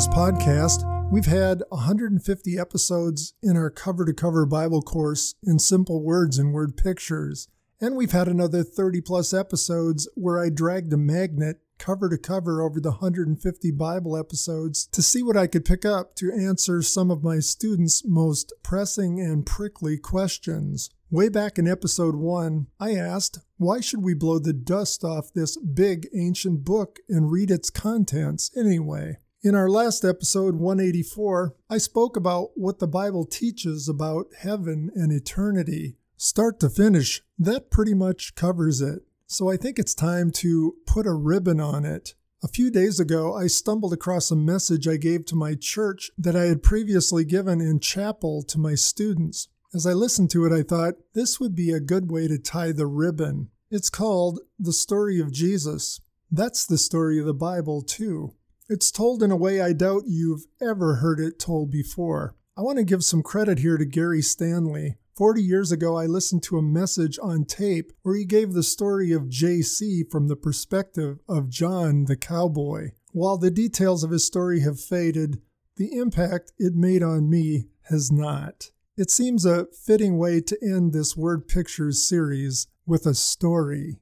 this 0.00 0.08
podcast. 0.08 1.12
We've 1.12 1.26
had 1.26 1.62
150 1.68 2.58
episodes 2.58 3.34
in 3.42 3.58
our 3.58 3.68
cover 3.68 4.06
to 4.06 4.14
cover 4.14 4.46
Bible 4.46 4.80
course 4.80 5.34
in 5.44 5.58
simple 5.58 6.02
words 6.02 6.38
and 6.38 6.54
word 6.54 6.78
pictures. 6.78 7.48
And 7.82 7.96
we've 7.96 8.12
had 8.12 8.26
another 8.26 8.62
30 8.62 9.02
plus 9.02 9.34
episodes 9.34 10.08
where 10.14 10.42
I 10.42 10.48
dragged 10.48 10.90
a 10.94 10.96
magnet 10.96 11.58
cover 11.78 12.08
to 12.08 12.16
cover 12.16 12.62
over 12.62 12.80
the 12.80 12.92
150 12.92 13.70
Bible 13.72 14.16
episodes 14.16 14.86
to 14.86 15.02
see 15.02 15.22
what 15.22 15.36
I 15.36 15.46
could 15.46 15.66
pick 15.66 15.84
up 15.84 16.14
to 16.14 16.32
answer 16.32 16.80
some 16.80 17.10
of 17.10 17.22
my 17.22 17.38
students' 17.38 18.02
most 18.06 18.54
pressing 18.62 19.20
and 19.20 19.44
prickly 19.44 19.98
questions. 19.98 20.88
Way 21.10 21.28
back 21.28 21.58
in 21.58 21.68
episode 21.68 22.14
1, 22.14 22.68
I 22.80 22.94
asked, 22.94 23.40
why 23.58 23.82
should 23.82 24.02
we 24.02 24.14
blow 24.14 24.38
the 24.38 24.54
dust 24.54 25.04
off 25.04 25.34
this 25.34 25.58
big 25.58 26.08
ancient 26.16 26.64
book 26.64 27.00
and 27.06 27.30
read 27.30 27.50
its 27.50 27.68
contents 27.68 28.50
anyway? 28.56 29.18
In 29.42 29.54
our 29.54 29.70
last 29.70 30.04
episode, 30.04 30.56
184, 30.56 31.54
I 31.70 31.78
spoke 31.78 32.14
about 32.14 32.50
what 32.56 32.78
the 32.78 32.86
Bible 32.86 33.24
teaches 33.24 33.88
about 33.88 34.26
heaven 34.38 34.90
and 34.94 35.10
eternity. 35.10 35.96
Start 36.18 36.60
to 36.60 36.68
finish, 36.68 37.22
that 37.38 37.70
pretty 37.70 37.94
much 37.94 38.34
covers 38.34 38.82
it. 38.82 39.00
So 39.26 39.48
I 39.48 39.56
think 39.56 39.78
it's 39.78 39.94
time 39.94 40.30
to 40.32 40.74
put 40.86 41.06
a 41.06 41.14
ribbon 41.14 41.58
on 41.58 41.86
it. 41.86 42.12
A 42.42 42.48
few 42.48 42.70
days 42.70 43.00
ago, 43.00 43.34
I 43.34 43.46
stumbled 43.46 43.94
across 43.94 44.30
a 44.30 44.36
message 44.36 44.86
I 44.86 44.98
gave 44.98 45.24
to 45.26 45.36
my 45.36 45.54
church 45.54 46.10
that 46.18 46.36
I 46.36 46.44
had 46.44 46.62
previously 46.62 47.24
given 47.24 47.62
in 47.62 47.80
chapel 47.80 48.42
to 48.42 48.58
my 48.58 48.74
students. 48.74 49.48
As 49.72 49.86
I 49.86 49.94
listened 49.94 50.28
to 50.32 50.44
it, 50.44 50.52
I 50.52 50.62
thought 50.62 50.96
this 51.14 51.40
would 51.40 51.54
be 51.54 51.70
a 51.70 51.80
good 51.80 52.10
way 52.10 52.28
to 52.28 52.36
tie 52.36 52.72
the 52.72 52.86
ribbon. 52.86 53.48
It's 53.70 53.88
called 53.88 54.40
The 54.58 54.74
Story 54.74 55.18
of 55.18 55.32
Jesus. 55.32 55.98
That's 56.30 56.66
the 56.66 56.76
story 56.76 57.18
of 57.18 57.24
the 57.24 57.32
Bible, 57.32 57.80
too. 57.80 58.34
It's 58.72 58.92
told 58.92 59.20
in 59.20 59.32
a 59.32 59.36
way 59.36 59.60
I 59.60 59.72
doubt 59.72 60.04
you've 60.06 60.46
ever 60.62 60.94
heard 60.94 61.18
it 61.18 61.40
told 61.40 61.72
before. 61.72 62.36
I 62.56 62.60
want 62.60 62.78
to 62.78 62.84
give 62.84 63.02
some 63.02 63.20
credit 63.20 63.58
here 63.58 63.76
to 63.76 63.84
Gary 63.84 64.22
Stanley. 64.22 64.96
40 65.16 65.42
years 65.42 65.72
ago, 65.72 65.96
I 65.96 66.06
listened 66.06 66.44
to 66.44 66.56
a 66.56 66.62
message 66.62 67.18
on 67.20 67.46
tape 67.46 67.90
where 68.02 68.14
he 68.14 68.24
gave 68.24 68.52
the 68.52 68.62
story 68.62 69.10
of 69.10 69.24
JC 69.24 70.08
from 70.08 70.28
the 70.28 70.36
perspective 70.36 71.18
of 71.28 71.50
John 71.50 72.04
the 72.04 72.16
cowboy. 72.16 72.90
While 73.10 73.38
the 73.38 73.50
details 73.50 74.04
of 74.04 74.12
his 74.12 74.24
story 74.24 74.60
have 74.60 74.78
faded, 74.78 75.42
the 75.76 75.98
impact 75.98 76.52
it 76.56 76.76
made 76.76 77.02
on 77.02 77.28
me 77.28 77.66
has 77.88 78.12
not. 78.12 78.70
It 78.96 79.10
seems 79.10 79.44
a 79.44 79.66
fitting 79.84 80.16
way 80.16 80.40
to 80.42 80.58
end 80.62 80.92
this 80.92 81.16
Word 81.16 81.48
Pictures 81.48 82.00
series 82.00 82.68
with 82.86 83.04
a 83.04 83.14
story. 83.14 83.96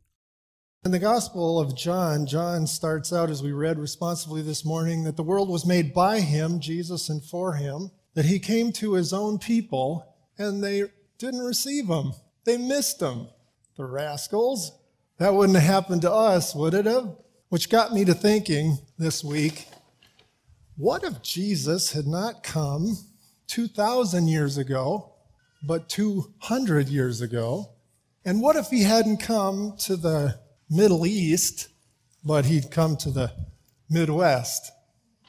In 0.84 0.92
the 0.92 1.00
Gospel 1.00 1.58
of 1.58 1.76
John, 1.76 2.24
John 2.24 2.64
starts 2.68 3.12
out, 3.12 3.30
as 3.30 3.42
we 3.42 3.50
read 3.50 3.80
responsibly 3.80 4.42
this 4.42 4.64
morning, 4.64 5.02
that 5.04 5.16
the 5.16 5.24
world 5.24 5.48
was 5.48 5.66
made 5.66 5.92
by 5.92 6.20
him, 6.20 6.60
Jesus, 6.60 7.08
and 7.08 7.22
for 7.22 7.54
him, 7.54 7.90
that 8.14 8.26
he 8.26 8.38
came 8.38 8.70
to 8.74 8.92
his 8.92 9.12
own 9.12 9.40
people, 9.40 10.14
and 10.38 10.62
they 10.62 10.84
didn't 11.18 11.40
receive 11.40 11.88
him. 11.88 12.12
They 12.44 12.56
missed 12.56 13.02
him. 13.02 13.26
The 13.76 13.86
rascals. 13.86 14.70
That 15.18 15.34
wouldn't 15.34 15.58
have 15.58 15.66
happened 15.66 16.02
to 16.02 16.12
us, 16.12 16.54
would 16.54 16.74
it 16.74 16.86
have? 16.86 17.16
Which 17.48 17.70
got 17.70 17.92
me 17.92 18.04
to 18.04 18.14
thinking 18.14 18.78
this 18.98 19.24
week 19.24 19.66
what 20.76 21.02
if 21.02 21.22
Jesus 21.22 21.92
had 21.92 22.06
not 22.06 22.44
come 22.44 22.98
2,000 23.48 24.28
years 24.28 24.56
ago, 24.56 25.12
but 25.66 25.88
200 25.88 26.88
years 26.88 27.20
ago? 27.20 27.70
And 28.24 28.40
what 28.40 28.54
if 28.54 28.68
he 28.68 28.84
hadn't 28.84 29.16
come 29.16 29.74
to 29.80 29.96
the 29.96 30.38
Middle 30.70 31.06
East, 31.06 31.68
but 32.24 32.44
he'd 32.44 32.70
come 32.70 32.96
to 32.98 33.10
the 33.10 33.32
Midwest. 33.88 34.70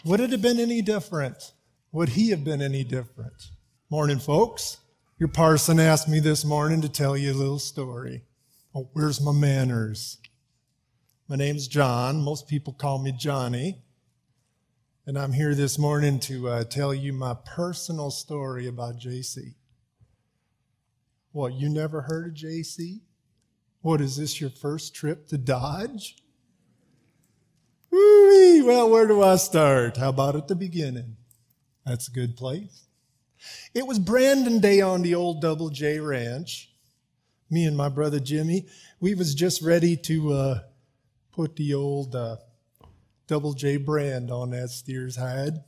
Would 0.03 0.19
it 0.19 0.31
have 0.31 0.41
been 0.41 0.59
any 0.59 0.81
different? 0.81 1.53
Would 1.91 2.09
he 2.09 2.29
have 2.29 2.43
been 2.43 2.61
any 2.61 2.83
different? 2.83 3.51
Morning, 3.89 4.19
folks. 4.19 4.77
Your 5.17 5.29
parson 5.29 5.79
asked 5.79 6.09
me 6.09 6.19
this 6.19 6.43
morning 6.43 6.81
to 6.81 6.89
tell 6.89 7.15
you 7.15 7.31
a 7.31 7.33
little 7.33 7.59
story. 7.59 8.23
Oh, 8.75 8.89
where's 8.93 9.21
my 9.21 9.31
manners? 9.31 10.17
My 11.27 11.35
name's 11.35 11.67
John. 11.67 12.21
Most 12.21 12.47
people 12.47 12.73
call 12.73 12.99
me 12.99 13.11
Johnny. 13.11 13.81
And 15.05 15.17
I'm 15.17 15.33
here 15.33 15.55
this 15.55 15.79
morning 15.79 16.19
to 16.21 16.49
uh, 16.49 16.63
tell 16.65 16.93
you 16.93 17.13
my 17.13 17.33
personal 17.45 18.11
story 18.11 18.67
about 18.67 18.99
JC. 18.99 19.55
What, 21.31 21.53
you 21.53 21.69
never 21.69 22.01
heard 22.01 22.27
of 22.27 22.33
JC? 22.33 23.01
What 23.81 24.01
is 24.01 24.17
this, 24.17 24.41
your 24.41 24.49
first 24.49 24.93
trip 24.93 25.27
to 25.29 25.37
Dodge? 25.37 26.17
Woo-wee. 27.91 28.61
Well, 28.61 28.89
where 28.89 29.07
do 29.07 29.23
I 29.23 29.37
start? 29.37 29.97
How 29.97 30.09
about 30.09 30.35
at 30.35 30.47
the 30.47 30.55
beginning? 30.55 31.15
That's 31.85 32.07
a 32.07 32.11
good 32.11 32.35
place. 32.35 32.85
It 33.73 33.87
was 33.87 33.97
Brandon 33.97 34.59
Day 34.59 34.81
on 34.81 35.01
the 35.01 35.15
old 35.15 35.41
Double 35.41 35.69
J 35.69 35.99
Ranch. 35.99 36.71
Me 37.49 37.65
and 37.65 37.75
my 37.75 37.89
brother 37.89 38.19
Jimmy, 38.19 38.67
we 38.99 39.15
was 39.15 39.33
just 39.33 39.61
ready 39.61 39.95
to 39.95 40.33
uh, 40.33 40.59
put 41.31 41.55
the 41.55 41.73
old 41.73 42.15
uh, 42.15 42.35
Double 43.27 43.53
J 43.53 43.77
brand 43.77 44.29
on 44.29 44.51
that 44.51 44.69
steer's 44.69 45.15
hide. 45.15 45.63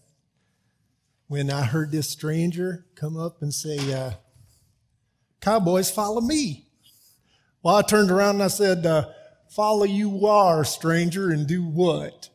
When 1.27 1.49
I 1.49 1.63
heard 1.63 1.91
this 1.91 2.09
stranger 2.09 2.85
come 2.93 3.17
up 3.17 3.41
and 3.41 3.53
say, 3.53 3.93
uh, 3.93 4.11
"Cowboys, 5.39 5.89
follow 5.89 6.19
me." 6.19 6.70
Well, 7.63 7.75
I 7.75 7.81
turned 7.81 8.11
around 8.11 8.35
and 8.35 8.43
I 8.43 8.47
said, 8.47 8.85
uh, 8.85 9.07
Follow 9.49 9.83
you 9.83 10.27
are, 10.27 10.63
stranger, 10.63 11.29
and 11.29 11.45
do 11.45 11.61
what? 11.61 12.29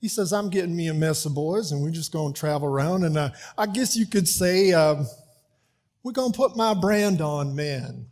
He 0.00 0.08
says, 0.08 0.32
I'm 0.32 0.48
getting 0.48 0.74
me 0.74 0.88
a 0.88 0.94
mess 0.94 1.26
of 1.26 1.34
boys, 1.34 1.72
and 1.72 1.82
we're 1.82 1.90
just 1.90 2.10
going 2.10 2.32
to 2.32 2.40
travel 2.40 2.68
around. 2.68 3.04
And 3.04 3.18
uh, 3.18 3.30
I 3.56 3.66
guess 3.66 3.94
you 3.94 4.06
could 4.06 4.26
say, 4.26 4.72
uh, 4.72 5.04
We're 6.02 6.12
going 6.12 6.32
to 6.32 6.36
put 6.36 6.56
my 6.56 6.72
brand 6.72 7.20
on 7.20 7.54
men. 7.54 8.06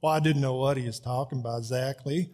Well, 0.00 0.12
I 0.12 0.20
didn't 0.20 0.40
know 0.40 0.54
what 0.54 0.78
he 0.78 0.86
was 0.86 0.98
talking 0.98 1.40
about 1.40 1.58
exactly, 1.58 2.30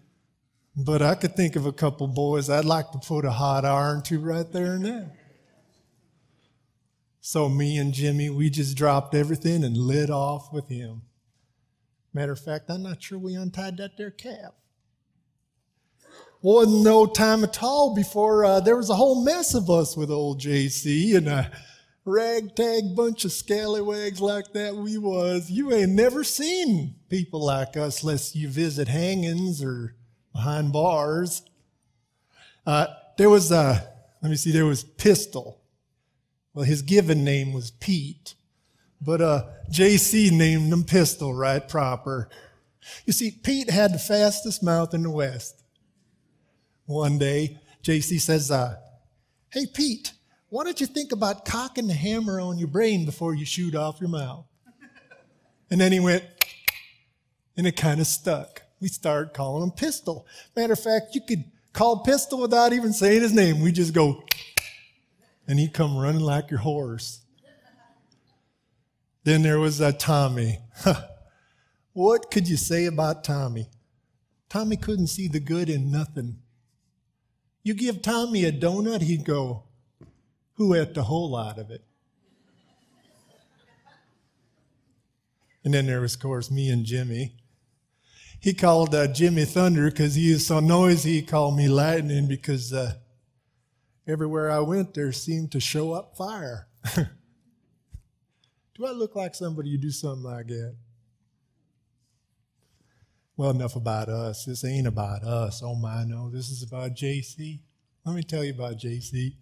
but 0.76 1.02
I 1.02 1.16
could 1.16 1.34
think 1.34 1.56
of 1.56 1.66
a 1.66 1.72
couple 1.72 2.06
boys 2.06 2.48
I'd 2.48 2.64
like 2.64 2.92
to 2.92 2.98
put 2.98 3.24
a 3.24 3.32
hot 3.32 3.64
iron 3.64 4.02
to 4.02 4.20
right 4.20 4.50
there 4.52 4.74
and 4.74 4.84
there. 4.84 5.12
So 7.20 7.48
me 7.48 7.76
and 7.78 7.92
Jimmy, 7.92 8.30
we 8.30 8.50
just 8.50 8.76
dropped 8.76 9.12
everything 9.12 9.64
and 9.64 9.76
lit 9.76 10.10
off 10.10 10.52
with 10.52 10.68
him. 10.68 11.02
Matter 12.16 12.32
of 12.32 12.40
fact, 12.40 12.70
I'm 12.70 12.82
not 12.82 13.02
sure 13.02 13.18
we 13.18 13.34
untied 13.34 13.76
that 13.76 13.98
there 13.98 14.10
calf. 14.10 14.54
Wasn't 16.40 16.82
no 16.82 17.04
time 17.04 17.44
at 17.44 17.62
all 17.62 17.94
before 17.94 18.42
uh, 18.42 18.60
there 18.60 18.78
was 18.78 18.88
a 18.88 18.94
whole 18.94 19.22
mess 19.22 19.52
of 19.52 19.68
us 19.68 19.98
with 19.98 20.10
old 20.10 20.40
JC 20.40 21.14
and 21.14 21.28
a 21.28 21.52
ragtag 22.06 22.96
bunch 22.96 23.26
of 23.26 23.32
scallywags 23.32 24.18
like 24.18 24.54
that 24.54 24.74
we 24.74 24.96
was. 24.96 25.50
You 25.50 25.74
ain't 25.74 25.92
never 25.92 26.24
seen 26.24 26.94
people 27.10 27.44
like 27.44 27.76
us 27.76 28.02
unless 28.02 28.34
you 28.34 28.48
visit 28.48 28.88
hangings 28.88 29.62
or 29.62 29.94
behind 30.32 30.72
bars. 30.72 31.42
Uh, 32.64 32.86
there 33.18 33.28
was, 33.28 33.52
a, 33.52 33.92
let 34.22 34.30
me 34.30 34.36
see, 34.36 34.52
there 34.52 34.64
was 34.64 34.84
Pistol. 34.84 35.60
Well, 36.54 36.64
his 36.64 36.80
given 36.80 37.24
name 37.24 37.52
was 37.52 37.72
Pete. 37.72 38.35
But 39.00 39.20
uh, 39.20 39.44
JC 39.70 40.30
named 40.30 40.72
him 40.72 40.84
Pistol 40.84 41.34
right 41.34 41.66
proper. 41.66 42.28
You 43.04 43.12
see, 43.12 43.30
Pete 43.30 43.70
had 43.70 43.92
the 43.92 43.98
fastest 43.98 44.62
mouth 44.62 44.94
in 44.94 45.02
the 45.02 45.10
West. 45.10 45.62
One 46.86 47.18
day, 47.18 47.58
JC 47.82 48.20
says, 48.20 48.50
uh, 48.50 48.76
Hey, 49.50 49.66
Pete, 49.72 50.12
why 50.48 50.64
don't 50.64 50.80
you 50.80 50.86
think 50.86 51.12
about 51.12 51.44
cocking 51.44 51.88
the 51.88 51.94
hammer 51.94 52.40
on 52.40 52.58
your 52.58 52.68
brain 52.68 53.04
before 53.04 53.34
you 53.34 53.44
shoot 53.44 53.74
off 53.74 54.00
your 54.00 54.08
mouth? 54.10 54.46
And 55.70 55.80
then 55.80 55.90
he 55.90 55.98
went, 55.98 56.24
and 57.56 57.66
it 57.66 57.76
kind 57.76 58.00
of 58.00 58.06
stuck. 58.06 58.62
We 58.80 58.88
started 58.88 59.34
calling 59.34 59.64
him 59.64 59.72
Pistol. 59.72 60.26
Matter 60.54 60.74
of 60.74 60.80
fact, 60.80 61.14
you 61.14 61.20
could 61.20 61.44
call 61.72 62.04
Pistol 62.04 62.40
without 62.40 62.72
even 62.72 62.92
saying 62.92 63.22
his 63.22 63.32
name. 63.32 63.60
We 63.60 63.72
just 63.72 63.92
go, 63.92 64.22
and 65.48 65.58
he'd 65.58 65.72
come 65.72 65.96
running 65.96 66.20
like 66.20 66.50
your 66.50 66.60
horse. 66.60 67.20
Then 69.26 69.42
there 69.42 69.58
was 69.58 69.82
Tommy. 69.98 70.60
what 71.92 72.30
could 72.30 72.48
you 72.48 72.56
say 72.56 72.86
about 72.86 73.24
Tommy? 73.24 73.66
Tommy 74.48 74.76
couldn't 74.76 75.08
see 75.08 75.26
the 75.26 75.40
good 75.40 75.68
in 75.68 75.90
nothing. 75.90 76.38
You 77.64 77.74
give 77.74 78.02
Tommy 78.02 78.44
a 78.44 78.52
donut, 78.52 79.02
he'd 79.02 79.24
go, 79.24 79.64
Who 80.54 80.74
ate 80.74 80.94
the 80.94 81.02
whole 81.02 81.28
lot 81.28 81.58
of 81.58 81.72
it? 81.72 81.82
And 85.64 85.74
then 85.74 85.86
there 85.86 86.02
was, 86.02 86.14
of 86.14 86.20
course, 86.20 86.48
me 86.48 86.70
and 86.70 86.84
Jimmy. 86.84 87.34
He 88.38 88.54
called 88.54 88.94
uh, 88.94 89.08
Jimmy 89.08 89.44
Thunder 89.44 89.90
because 89.90 90.14
he 90.14 90.30
is 90.30 90.46
so 90.46 90.60
noisy. 90.60 91.14
He 91.14 91.22
called 91.22 91.56
me 91.56 91.66
Lightning 91.66 92.28
because 92.28 92.72
uh, 92.72 92.92
everywhere 94.06 94.52
I 94.52 94.60
went, 94.60 94.94
there 94.94 95.10
seemed 95.10 95.50
to 95.50 95.58
show 95.58 95.94
up 95.94 96.16
fire. 96.16 96.68
Do 98.76 98.84
I 98.84 98.90
look 98.90 99.16
like 99.16 99.34
somebody 99.34 99.70
who 99.70 99.78
do 99.78 99.90
something 99.90 100.22
like 100.22 100.48
that? 100.48 100.76
Well, 103.36 103.50
enough 103.50 103.74
about 103.74 104.08
us. 104.08 104.44
This 104.44 104.64
ain't 104.64 104.86
about 104.86 105.22
us. 105.22 105.62
Oh 105.64 105.74
my, 105.74 106.04
no. 106.04 106.28
This 106.28 106.50
is 106.50 106.62
about 106.62 106.92
JC. 106.92 107.60
Let 108.04 108.14
me 108.14 108.22
tell 108.22 108.44
you 108.44 108.52
about 108.52 108.78
JC. 108.78 109.36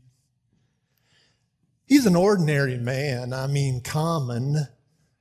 He's 1.85 2.07
an 2.07 2.17
ordinary 2.17 2.79
man, 2.79 3.33
I 3.33 3.47
mean, 3.47 3.83
common. 3.83 4.69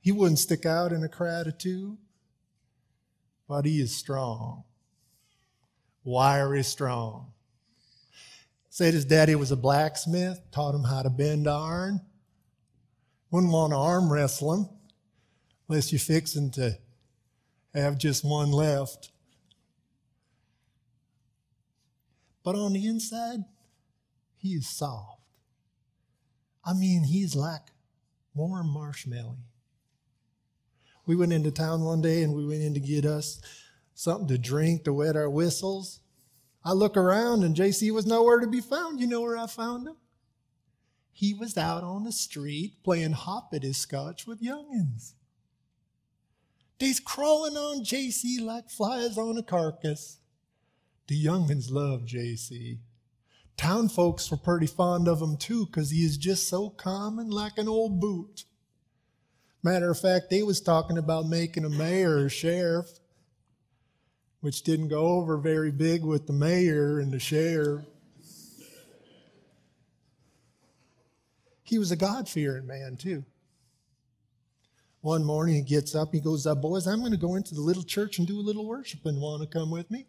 He 0.00 0.12
wouldn't 0.12 0.38
stick 0.38 0.64
out 0.64 0.92
in 0.92 1.02
a 1.02 1.08
crowd 1.08 1.46
of 1.46 1.58
two, 1.58 1.98
but 3.48 3.66
he 3.66 3.80
is 3.80 3.94
strong, 3.94 4.64
wiry 6.04 6.62
strong. 6.62 7.32
Said 8.70 8.94
his 8.94 9.04
daddy 9.04 9.34
was 9.34 9.50
a 9.50 9.56
blacksmith, 9.56 10.40
taught 10.50 10.74
him 10.74 10.84
how 10.84 11.02
to 11.02 11.10
bend 11.10 11.46
iron. 11.46 12.00
Wouldn't 13.34 13.52
want 13.52 13.72
to 13.72 13.76
arm 13.76 14.12
wrestle 14.12 14.54
him 14.54 14.68
unless 15.68 15.90
you're 15.90 15.98
fixing 15.98 16.52
to 16.52 16.78
have 17.74 17.98
just 17.98 18.24
one 18.24 18.52
left. 18.52 19.10
But 22.44 22.54
on 22.54 22.74
the 22.74 22.86
inside, 22.86 23.40
he 24.36 24.50
is 24.50 24.68
soft. 24.68 25.20
I 26.64 26.74
mean, 26.74 27.02
he's 27.02 27.34
like 27.34 27.72
warm 28.36 28.68
marshmallow. 28.68 29.38
We 31.04 31.16
went 31.16 31.32
into 31.32 31.50
town 31.50 31.82
one 31.82 32.02
day 32.02 32.22
and 32.22 32.36
we 32.36 32.46
went 32.46 32.62
in 32.62 32.74
to 32.74 32.80
get 32.80 33.04
us 33.04 33.40
something 33.94 34.28
to 34.28 34.38
drink 34.38 34.84
to 34.84 34.92
wet 34.92 35.16
our 35.16 35.28
whistles. 35.28 35.98
I 36.64 36.70
look 36.70 36.96
around 36.96 37.42
and 37.42 37.56
JC 37.56 37.90
was 37.90 38.06
nowhere 38.06 38.38
to 38.38 38.46
be 38.46 38.60
found. 38.60 39.00
You 39.00 39.08
know 39.08 39.22
where 39.22 39.36
I 39.36 39.48
found 39.48 39.88
him? 39.88 39.96
He 41.16 41.32
was 41.32 41.56
out 41.56 41.84
on 41.84 42.02
the 42.02 42.10
street 42.10 42.82
playing 42.82 43.12
hoppity 43.12 43.72
scotch 43.72 44.26
with 44.26 44.42
youngins. 44.42 45.12
They's 46.80 46.98
crawling 46.98 47.56
on 47.56 47.84
JC 47.84 48.40
like 48.40 48.68
flies 48.68 49.16
on 49.16 49.38
a 49.38 49.42
carcass. 49.44 50.18
The 51.06 51.24
youngins 51.24 51.70
love 51.70 52.00
JC. 52.00 52.78
Town 53.56 53.88
folks 53.88 54.28
were 54.28 54.36
pretty 54.36 54.66
fond 54.66 55.06
of 55.06 55.22
him 55.22 55.36
too, 55.36 55.66
because 55.66 55.90
he 55.90 56.04
is 56.04 56.16
just 56.16 56.48
so 56.48 56.68
common 56.68 57.30
like 57.30 57.58
an 57.58 57.68
old 57.68 58.00
boot. 58.00 58.42
Matter 59.62 59.92
of 59.92 60.00
fact, 60.00 60.30
they 60.30 60.42
was 60.42 60.60
talking 60.60 60.98
about 60.98 61.28
making 61.28 61.64
a 61.64 61.70
mayor 61.70 62.24
or 62.24 62.28
sheriff, 62.28 62.98
which 64.40 64.64
didn't 64.64 64.88
go 64.88 65.06
over 65.06 65.38
very 65.38 65.70
big 65.70 66.04
with 66.04 66.26
the 66.26 66.32
mayor 66.32 66.98
and 66.98 67.12
the 67.12 67.20
sheriff. 67.20 67.84
He 71.64 71.78
was 71.78 71.90
a 71.90 71.96
God 71.96 72.28
fearing 72.28 72.66
man 72.66 72.96
too. 72.96 73.24
One 75.00 75.24
morning 75.24 75.56
he 75.56 75.62
gets 75.62 75.94
up, 75.94 76.14
he 76.14 76.20
goes, 76.20 76.46
uh, 76.46 76.54
Boys, 76.54 76.86
I'm 76.86 77.00
going 77.00 77.12
to 77.12 77.18
go 77.18 77.34
into 77.34 77.54
the 77.54 77.60
little 77.60 77.82
church 77.82 78.18
and 78.18 78.28
do 78.28 78.38
a 78.38 78.40
little 78.40 78.66
worship 78.66 79.04
and 79.04 79.20
want 79.20 79.42
to 79.42 79.48
come 79.48 79.70
with 79.70 79.90
me? 79.90 80.06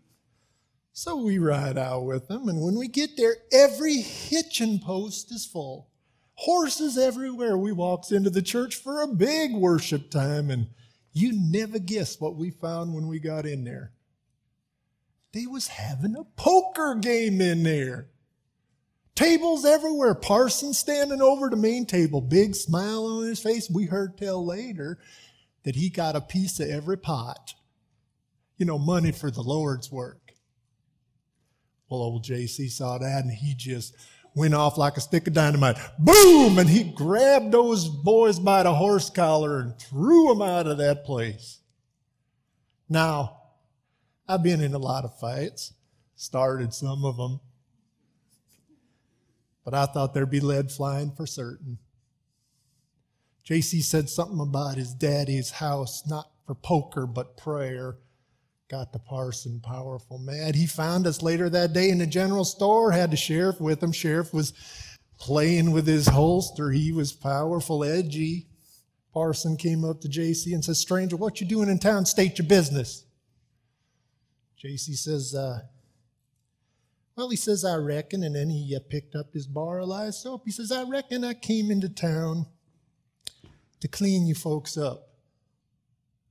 So 0.94 1.18
we 1.18 1.38
ride 1.38 1.78
out 1.78 2.06
with 2.06 2.30
them, 2.30 2.48
and 2.48 2.62
when 2.62 2.75
we 2.75 2.88
get 2.88 3.18
there, 3.18 3.36
every 3.52 3.96
hitching 3.98 4.80
post 4.80 5.30
is 5.34 5.46
full. 5.46 5.90
Horses 6.36 6.98
everywhere. 6.98 7.58
We 7.58 7.74
walks 7.74 8.13
into 8.13 8.30
the 8.30 8.42
church 8.42 8.75
for 8.75 9.01
a 9.01 9.08
big 9.08 9.54
worship 9.54 10.10
time, 10.10 10.50
and 10.50 10.68
you 11.12 11.34
never 11.34 11.80
guess 11.80 12.19
what 12.19 12.38
we 12.38 12.50
found 12.50 12.94
when 12.94 13.08
we 13.08 13.19
got 13.19 13.46
in 13.46 13.66
there. 13.66 13.92
They 15.34 15.46
was 15.46 15.68
having 15.68 16.16
a 16.16 16.24
poker 16.42 16.96
game 16.96 17.42
in 17.42 17.63
there. 17.63 18.08
Tables 19.15 19.63
everywhere. 19.63 20.13
Parson 20.13 20.73
standing 20.73 21.21
over 21.21 21.50
the 21.50 21.56
main 21.56 21.85
table, 21.85 22.19
big 22.19 22.53
smile 22.53 23.06
on 23.06 23.23
his 23.23 23.39
face. 23.39 23.69
We 23.69 23.85
heard 23.85 24.17
tell 24.17 24.45
later 24.45 25.00
that 25.63 25.75
he 25.75 25.89
got 25.89 26.17
a 26.17 26.21
piece 26.21 26.59
of 26.59 26.69
every 26.69 26.97
pot. 26.97 27.53
You 28.57 28.65
know, 28.65 28.77
money 28.77 29.12
for 29.12 29.31
the 29.31 29.41
Lord's 29.41 29.91
work. 29.91 30.33
Well, 31.89 32.01
old 32.01 32.25
JC 32.25 32.69
saw 32.69 32.97
that 32.97 33.23
and 33.23 33.31
he 33.31 33.53
just 33.56 33.95
went 34.33 34.53
off 34.53 34.77
like 34.77 34.97
a 34.97 35.01
stick 35.01 35.27
of 35.27 35.33
dynamite. 35.33 35.77
Boom! 35.97 36.59
And 36.59 36.69
he 36.69 36.83
grabbed 36.83 37.51
those 37.51 37.88
boys 37.88 38.38
by 38.38 38.63
the 38.63 38.73
horse 38.73 39.09
collar 39.09 39.59
and 39.59 39.79
threw 39.79 40.27
them 40.27 40.41
out 40.41 40.67
of 40.67 40.77
that 40.79 41.06
place. 41.06 41.59
Now, 42.89 43.38
I've 44.27 44.44
been 44.44 44.62
in 44.62 44.73
a 44.73 44.79
lot 44.79 45.06
of 45.06 45.17
fights, 45.19 45.73
started 46.15 46.73
some 46.73 47.06
of 47.06 47.17
them, 47.17 47.39
but 49.65 49.73
I 49.73 49.88
thought 49.88 50.13
there'd 50.13 50.29
be 50.29 50.39
lead 50.39 50.71
flying 50.71 51.12
for 51.12 51.25
certain. 51.25 51.79
JC 53.45 53.83
said 53.83 54.09
something 54.09 54.39
about 54.39 54.77
his 54.77 54.94
daddy's 54.94 55.51
house, 55.51 56.03
not 56.07 56.31
for 56.45 56.56
poker, 56.56 57.06
but 57.06 57.35
prayer 57.35 57.97
got 58.69 58.94
the 58.94 59.00
parson 59.00 59.59
powerful 59.59 60.17
mad. 60.17 60.56
He 60.56 60.65
found 60.65 61.06
us 61.06 61.21
later 61.21 61.50
that 61.50 61.73
day 61.73 61.89
in 61.89 61.97
the 61.97 62.07
general 62.07 62.45
store, 62.45 62.91
had 62.91 63.12
the 63.12 63.17
sheriff 63.17 63.59
with 63.59 63.81
him. 63.83 63.91
Sheriff 63.91 64.33
was 64.33 64.53
playing 65.19 65.71
with 65.71 65.85
his 65.85 66.07
holster. 66.07 66.71
He 66.71 66.91
was 66.91 67.13
powerful, 67.13 67.83
edgy. 67.83 68.47
Parson 69.13 69.57
came 69.57 69.85
up 69.85 70.01
to 70.01 70.09
JC 70.09 70.53
and 70.53 70.65
says, 70.65 70.79
Stranger, 70.79 71.15
what 71.15 71.39
you 71.39 71.47
doing 71.47 71.69
in 71.69 71.79
town? 71.79 72.06
State 72.06 72.38
your 72.38 72.47
business. 72.47 73.06
JC 74.62 74.95
says, 74.95 75.35
uh, 75.35 75.59
well, 77.15 77.29
he 77.29 77.35
says, 77.35 77.63
I 77.63 77.77
reckon. 77.77 78.23
And 78.23 78.35
then 78.35 78.50
he 78.50 78.75
uh, 78.75 78.79
picked 78.89 79.15
up 79.15 79.33
his 79.33 79.47
bar 79.47 79.79
of 79.79 79.88
lye 79.88 80.09
soap. 80.09 80.44
He 80.45 80.51
says, 80.51 80.71
I 80.71 80.83
reckon 80.83 81.23
I 81.23 81.33
came 81.33 81.71
into 81.71 81.89
town 81.89 82.45
to 83.79 83.88
clean 83.88 84.27
you 84.27 84.35
folks 84.35 84.77
up 84.77 85.09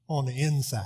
on 0.08 0.26
the 0.26 0.38
inside. 0.38 0.82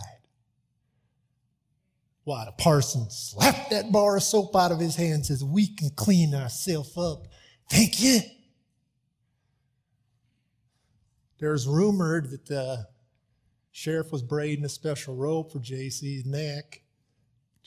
Why, 2.25 2.45
the 2.45 2.53
parson 2.53 3.11
slapped 3.11 3.71
that 3.71 3.91
bar 3.91 4.17
of 4.17 4.23
soap 4.23 4.55
out 4.55 4.71
of 4.71 4.79
his 4.79 4.97
hand 4.97 5.15
and 5.15 5.27
says, 5.27 5.43
We 5.43 5.75
can 5.75 5.91
clean 5.91 6.35
ourselves 6.35 6.97
up. 6.97 7.27
Thank 7.71 8.01
you. 8.03 8.21
There's 11.39 11.67
rumored 11.67 12.31
that 12.31 12.47
the 12.47 12.87
sheriff 13.73 14.13
was 14.13 14.23
braiding 14.23 14.65
a 14.65 14.69
special 14.69 15.17
rope 15.17 15.53
for 15.53 15.59
JC's 15.59 16.27
neck. 16.27 16.83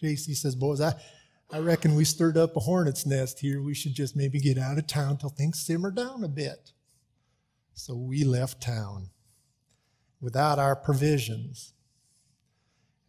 JC 0.02 0.36
says, 0.36 0.56
Boys, 0.56 0.80
I, 0.80 0.94
I 1.54 1.60
reckon 1.60 1.96
we 1.96 2.06
stirred 2.06 2.38
up 2.38 2.56
a 2.56 2.62
hornet's 2.62 3.06
nest 3.06 3.40
here. 3.40 3.62
We 3.62 3.74
should 3.74 3.94
just 3.94 4.16
maybe 4.16 4.40
get 4.40 4.58
out 4.58 4.78
of 4.78 4.88
town 4.88 5.18
till 5.18 5.30
things 5.30 5.60
simmer 5.60 5.92
down 5.92 6.24
a 6.24 6.30
bit. 6.30 6.72
So 7.74 7.96
we 7.96 8.24
left 8.24 8.62
town 8.62 9.10
without 10.22 10.60
our 10.60 10.78
provisions. 10.78 11.74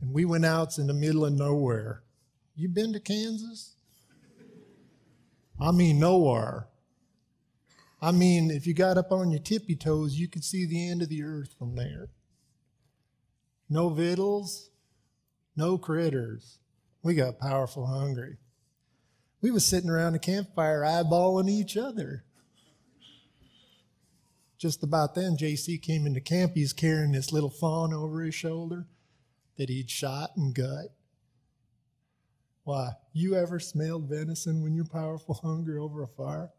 And 0.00 0.12
we 0.12 0.24
went 0.24 0.44
out 0.44 0.76
in 0.78 0.88
the 0.88 0.94
middle 0.94 1.24
of 1.24 1.32
nowhere. 1.32 2.02
You 2.56 2.68
been 2.68 2.92
to 2.94 3.00
Kansas? 3.00 3.76
I 5.60 5.70
mean, 5.70 6.00
nowhere. 6.00 6.66
I 8.00 8.10
mean, 8.10 8.50
if 8.50 8.66
you 8.66 8.74
got 8.74 8.98
up 8.98 9.12
on 9.12 9.30
your 9.30 9.40
tippy 9.40 9.76
toes, 9.76 10.18
you 10.18 10.26
could 10.26 10.42
see 10.42 10.66
the 10.66 10.88
end 10.90 11.02
of 11.02 11.08
the 11.08 11.22
earth 11.22 11.54
from 11.56 11.76
there. 11.76 12.08
No 13.70 13.88
victuals, 13.88 14.70
no 15.54 15.78
critters. 15.78 16.58
We 17.02 17.14
got 17.14 17.40
powerful 17.40 17.86
hungry. 17.86 18.36
We 19.40 19.50
was 19.50 19.66
sitting 19.66 19.90
around 19.90 20.12
the 20.12 20.20
campfire 20.20 20.82
eyeballing 20.82 21.50
each 21.50 21.76
other. 21.76 22.24
Just 24.56 24.84
about 24.84 25.16
then, 25.16 25.36
JC 25.36 25.82
came 25.82 26.06
into 26.06 26.20
camp. 26.20 26.52
He's 26.54 26.72
carrying 26.72 27.10
this 27.10 27.32
little 27.32 27.50
fawn 27.50 27.92
over 27.92 28.22
his 28.22 28.36
shoulder 28.36 28.86
that 29.56 29.68
he'd 29.68 29.90
shot 29.90 30.36
and 30.36 30.54
gut. 30.54 30.94
Why, 32.62 32.92
you 33.12 33.34
ever 33.34 33.58
smelled 33.58 34.08
venison 34.08 34.62
when 34.62 34.74
you're 34.74 34.84
powerful 34.84 35.34
hungry 35.34 35.78
over 35.78 36.04
a 36.04 36.06
fire? 36.06 36.50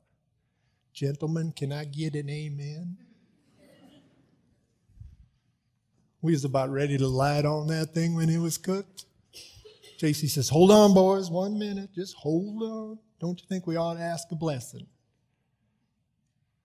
Gentlemen, 0.92 1.54
can 1.56 1.72
I 1.72 1.86
get 1.86 2.14
an 2.16 2.30
amen? 2.30 2.98
We 6.22 6.34
was 6.34 6.44
about 6.44 6.70
ready 6.70 6.98
to 6.98 7.08
light 7.08 7.46
on 7.46 7.68
that 7.68 7.94
thing 7.94 8.16
when 8.16 8.30
it 8.30 8.40
was 8.40 8.58
cooked. 8.58 9.06
JC 10.00 10.30
says, 10.30 10.50
Hold 10.50 10.72
on, 10.72 10.94
boys, 10.94 11.30
one 11.30 11.58
minute. 11.58 11.92
Just 11.94 12.16
hold 12.16 12.62
on. 12.62 13.00
Don't 13.20 13.40
you 13.40 13.46
think 13.48 13.66
we 13.66 13.76
ought 13.76 13.96
to 13.96 14.02
ask 14.02 14.28
a 14.32 14.36
blessing? 14.36 14.88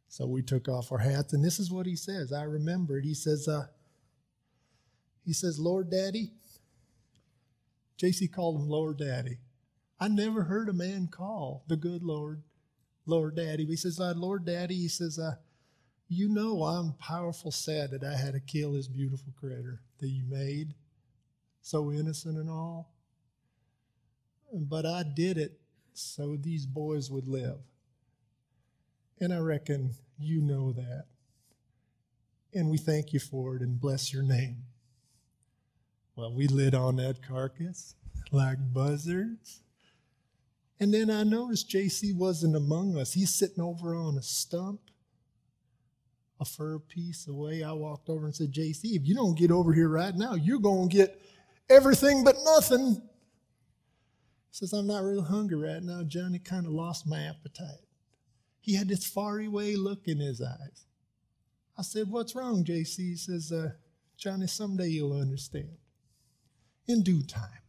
So 0.08 0.26
we 0.26 0.42
took 0.42 0.68
off 0.68 0.90
our 0.90 0.98
hats, 0.98 1.32
and 1.32 1.44
this 1.44 1.58
is 1.58 1.70
what 1.70 1.86
he 1.86 1.94
says. 1.94 2.32
I 2.32 2.42
remember 2.42 2.98
it. 2.98 3.04
He 3.04 3.14
says, 3.14 3.46
uh, 3.46 3.66
he 5.24 5.32
says, 5.32 5.58
Lord 5.58 5.90
Daddy. 5.90 6.32
JC 8.00 8.32
called 8.32 8.60
him 8.60 8.68
Lord 8.68 8.98
Daddy. 8.98 9.38
I 10.00 10.08
never 10.08 10.44
heard 10.44 10.68
a 10.68 10.72
man 10.72 11.08
call 11.08 11.64
the 11.66 11.76
good 11.76 12.02
Lord 12.02 12.42
Lord 13.06 13.36
Daddy. 13.36 13.64
He 13.66 13.76
says, 13.76 13.98
uh, 13.98 14.14
Lord 14.16 14.44
Daddy, 14.44 14.76
he 14.76 14.88
says, 14.88 15.18
uh, 15.18 15.34
you 16.08 16.28
know 16.28 16.62
I'm 16.64 16.94
powerful 16.94 17.50
sad 17.50 17.90
that 17.90 18.04
I 18.04 18.16
had 18.16 18.34
to 18.34 18.40
kill 18.40 18.72
this 18.72 18.88
beautiful 18.88 19.32
critter 19.38 19.82
that 19.98 20.08
you 20.08 20.24
made, 20.26 20.74
so 21.60 21.92
innocent 21.92 22.38
and 22.38 22.48
all. 22.48 22.94
But 24.52 24.86
I 24.86 25.02
did 25.02 25.38
it 25.38 25.58
so 25.92 26.36
these 26.36 26.66
boys 26.66 27.10
would 27.10 27.28
live. 27.28 27.58
And 29.20 29.32
I 29.32 29.38
reckon 29.38 29.94
you 30.18 30.40
know 30.40 30.72
that. 30.72 31.06
And 32.54 32.70
we 32.70 32.78
thank 32.78 33.12
you 33.12 33.20
for 33.20 33.56
it 33.56 33.62
and 33.62 33.80
bless 33.80 34.12
your 34.12 34.22
name. 34.22 34.62
Well, 36.16 36.32
we 36.32 36.46
lit 36.46 36.74
on 36.74 36.96
that 36.96 37.26
carcass 37.26 37.94
like 38.32 38.58
buzzards, 38.72 39.62
And 40.80 40.94
then 40.94 41.10
I 41.10 41.24
noticed 41.24 41.68
JC 41.68 42.14
wasn't 42.14 42.54
among 42.54 42.96
us. 42.96 43.12
He's 43.12 43.34
sitting 43.34 43.62
over 43.62 43.96
on 43.96 44.16
a 44.16 44.22
stump, 44.22 44.80
a 46.38 46.44
fur 46.44 46.78
piece 46.78 47.26
away. 47.26 47.64
I 47.64 47.72
walked 47.72 48.08
over 48.08 48.26
and 48.26 48.34
said, 48.34 48.52
JC, 48.52 48.94
if 48.94 49.06
you 49.06 49.14
don't 49.14 49.36
get 49.36 49.50
over 49.50 49.72
here 49.72 49.88
right 49.88 50.14
now, 50.14 50.34
you're 50.34 50.60
going 50.60 50.88
to 50.88 50.96
get 50.96 51.20
everything 51.68 52.22
but 52.22 52.36
nothing. 52.44 53.02
Says, 54.50 54.72
I'm 54.72 54.86
not 54.86 55.04
real 55.04 55.22
hungry 55.22 55.56
right 55.56 55.82
now. 55.82 56.02
Johnny 56.02 56.38
kind 56.38 56.66
of 56.66 56.72
lost 56.72 57.06
my 57.06 57.20
appetite. 57.22 57.86
He 58.60 58.74
had 58.74 58.88
this 58.88 59.06
faraway 59.06 59.76
look 59.76 60.08
in 60.08 60.18
his 60.18 60.40
eyes. 60.42 60.86
I 61.78 61.82
said, 61.82 62.10
What's 62.10 62.34
wrong, 62.34 62.64
JC? 62.64 62.96
He 62.96 63.16
says, 63.16 63.52
uh, 63.52 63.70
Johnny, 64.16 64.46
someday 64.48 64.88
you'll 64.88 65.18
understand. 65.18 65.76
In 66.86 67.02
due 67.02 67.22
time. 67.22 67.62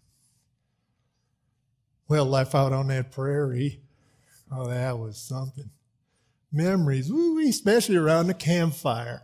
Well, 2.08 2.26
life 2.26 2.56
out 2.56 2.74
on 2.74 2.88
that 2.88 3.12
prairie, 3.12 3.82
oh, 4.52 4.68
that 4.68 4.98
was 4.98 5.18
something. 5.22 5.70
Memories, 6.52 7.12
woo 7.12 7.40
especially 7.48 7.98
around 7.98 8.28
the 8.28 8.34
campfire. 8.34 9.22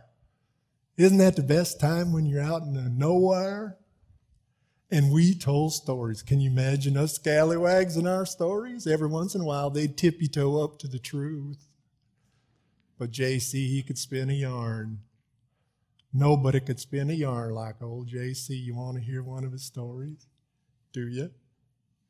Isn't 0.96 1.18
that 1.18 1.36
the 1.36 1.42
best 1.42 1.80
time 1.80 2.12
when 2.12 2.24
you're 2.26 2.42
out 2.42 2.62
in 2.62 2.74
the 2.74 2.88
nowhere? 2.88 3.76
And 4.90 5.12
we 5.12 5.34
told 5.34 5.72
stories. 5.72 6.22
Can 6.22 6.40
you 6.40 6.50
imagine 6.50 6.96
us 6.96 7.14
scallywags 7.14 7.96
in 7.96 8.06
our 8.06 8.24
stories? 8.24 8.86
Every 8.86 9.08
once 9.08 9.34
in 9.34 9.40
a 9.40 9.44
while, 9.44 9.68
they'd 9.68 9.96
tippy 9.96 10.28
toe 10.28 10.62
up 10.62 10.78
to 10.78 10.88
the 10.88 11.00
truth. 11.00 11.66
But 12.98 13.10
JC, 13.10 13.52
he 13.52 13.82
could 13.82 13.98
spin 13.98 14.30
a 14.30 14.34
yarn. 14.34 15.00
Nobody 16.12 16.60
could 16.60 16.78
spin 16.78 17.10
a 17.10 17.14
yarn 17.14 17.52
like 17.52 17.82
old 17.82 18.08
JC. 18.08 18.50
You 18.50 18.76
want 18.76 18.96
to 18.96 19.02
hear 19.02 19.22
one 19.22 19.44
of 19.44 19.52
his 19.52 19.64
stories? 19.64 20.28
Do 20.92 21.08
you? 21.08 21.30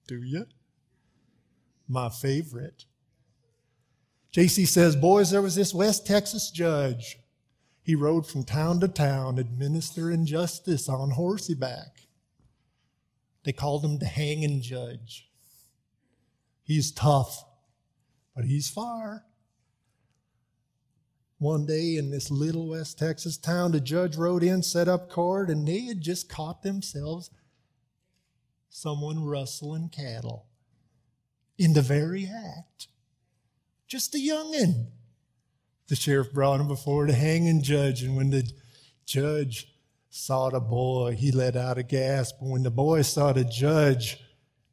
Do 0.06 0.22
you? 0.22 0.46
My 1.88 2.10
favorite. 2.10 2.84
JC 4.32 4.66
says, 4.66 4.94
Boys, 4.94 5.30
there 5.30 5.42
was 5.42 5.54
this 5.54 5.72
West 5.72 6.06
Texas 6.06 6.50
judge. 6.50 7.18
He 7.82 7.94
rode 7.94 8.26
from 8.26 8.44
town 8.44 8.80
to 8.80 8.88
town 8.88 9.38
administering 9.38 10.26
justice 10.26 10.88
on 10.88 11.10
horseback. 11.12 12.05
They 13.46 13.52
called 13.52 13.84
him 13.84 13.98
the 13.98 14.06
hanging 14.06 14.60
judge. 14.60 15.30
He's 16.64 16.90
tough, 16.90 17.44
but 18.34 18.44
he's 18.44 18.68
far. 18.68 19.24
One 21.38 21.64
day 21.64 21.94
in 21.94 22.10
this 22.10 22.28
little 22.28 22.70
West 22.70 22.98
Texas 22.98 23.38
town, 23.38 23.70
the 23.70 23.80
judge 23.80 24.16
rode 24.16 24.42
in, 24.42 24.64
set 24.64 24.88
up 24.88 25.08
court, 25.08 25.48
and 25.48 25.66
they 25.66 25.82
had 25.82 26.00
just 26.00 26.28
caught 26.28 26.64
themselves 26.64 27.30
someone 28.68 29.24
rustling 29.24 29.90
cattle 29.90 30.46
in 31.56 31.72
the 31.72 31.82
very 31.82 32.26
act. 32.26 32.88
Just 33.86 34.12
a 34.16 34.18
youngin'. 34.18 34.88
The 35.86 35.94
sheriff 35.94 36.32
brought 36.32 36.58
him 36.58 36.66
before 36.66 37.06
the 37.06 37.12
hanging 37.12 37.62
judge, 37.62 38.02
and 38.02 38.16
when 38.16 38.30
the 38.30 38.50
judge 39.04 39.68
saw 40.16 40.48
the 40.48 40.60
boy, 40.60 41.14
he 41.14 41.30
let 41.30 41.56
out 41.56 41.78
a 41.78 41.82
gasp. 41.82 42.36
When 42.40 42.62
the 42.62 42.70
boy 42.70 43.02
saw 43.02 43.32
the 43.32 43.44
judge, 43.44 44.18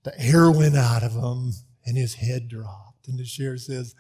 the 0.03 0.17
air 0.19 0.49
went 0.49 0.77
out 0.77 1.03
of 1.03 1.13
him 1.13 1.51
and 1.85 1.97
his 1.97 2.15
head 2.15 2.47
dropped. 2.47 3.07
And 3.07 3.19
the 3.19 3.25
sheriff 3.25 3.61
says, 3.61 3.93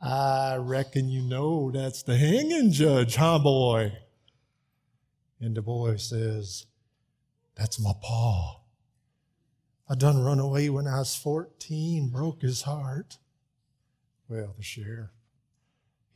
I 0.00 0.56
reckon 0.56 1.08
you 1.08 1.22
know 1.22 1.70
that's 1.70 2.02
the 2.02 2.16
hanging 2.16 2.72
judge, 2.72 3.14
huh, 3.14 3.38
boy? 3.38 3.92
And 5.40 5.56
the 5.56 5.62
boy 5.62 5.96
says, 5.96 6.66
That's 7.54 7.80
my 7.80 7.92
paw. 8.02 8.60
I 9.88 9.94
done 9.94 10.22
run 10.22 10.40
away 10.40 10.68
when 10.68 10.86
I 10.86 10.98
was 10.98 11.14
14, 11.14 12.08
broke 12.08 12.42
his 12.42 12.62
heart. 12.62 13.18
Well, 14.28 14.54
the 14.56 14.62
sheriff, 14.62 15.10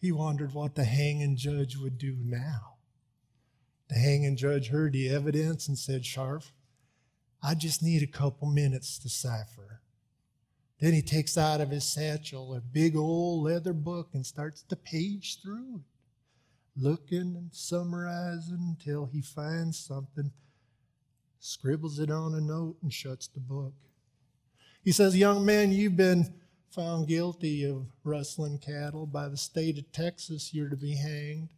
he 0.01 0.11
wondered 0.11 0.55
what 0.55 0.75
the 0.75 0.85
hanging 0.85 1.37
judge 1.37 1.77
would 1.77 1.99
do 1.99 2.17
now. 2.19 2.78
The 3.89 3.97
hanging 3.97 4.37
judge 4.37 4.69
heard 4.69 4.93
the 4.93 5.09
evidence 5.09 5.69
and 5.69 5.79
said, 5.79 6.05
Sharp, 6.05 6.45
I 7.43 7.55
just 7.55 7.83
need 7.83 8.03
a 8.03 8.07
couple 8.07 8.49
minutes 8.49 8.99
to 8.99 9.09
cipher. 9.09 9.81
Then 10.81 10.93
he 10.93 11.03
takes 11.03 11.37
out 11.37 11.61
of 11.61 11.71
his 11.71 11.85
satchel 11.85 12.55
a 12.55 12.61
big 12.61 12.97
old 12.97 13.45
leather 13.45 13.73
book 13.73 14.11
and 14.13 14.25
starts 14.25 14.63
to 14.63 14.77
page 14.77 15.41
through 15.43 15.77
it, 15.77 16.81
looking 16.81 17.35
and 17.37 17.51
summarizing 17.53 18.77
until 18.79 19.07
he 19.07 19.23
finds 19.23 19.79
something, 19.79 20.31
scribbles 21.41 21.99
it 21.99 22.11
on 22.11 22.35
a 22.35 22.41
note, 22.41 22.77
and 22.83 22.93
shuts 22.93 23.27
the 23.27 23.41
book. 23.41 23.75
He 24.85 24.93
says, 24.93 25.17
Young 25.17 25.45
man, 25.45 25.73
you've 25.73 25.97
been 25.97 26.33
found 26.71 27.09
guilty 27.09 27.65
of 27.65 27.87
rustling 28.05 28.59
cattle 28.59 29.07
by 29.07 29.29
the 29.29 29.37
state 29.37 29.79
of 29.79 29.91
Texas. 29.91 30.55
You're 30.55 30.69
to 30.69 30.77
be 30.77 30.95
hanged. 30.95 31.49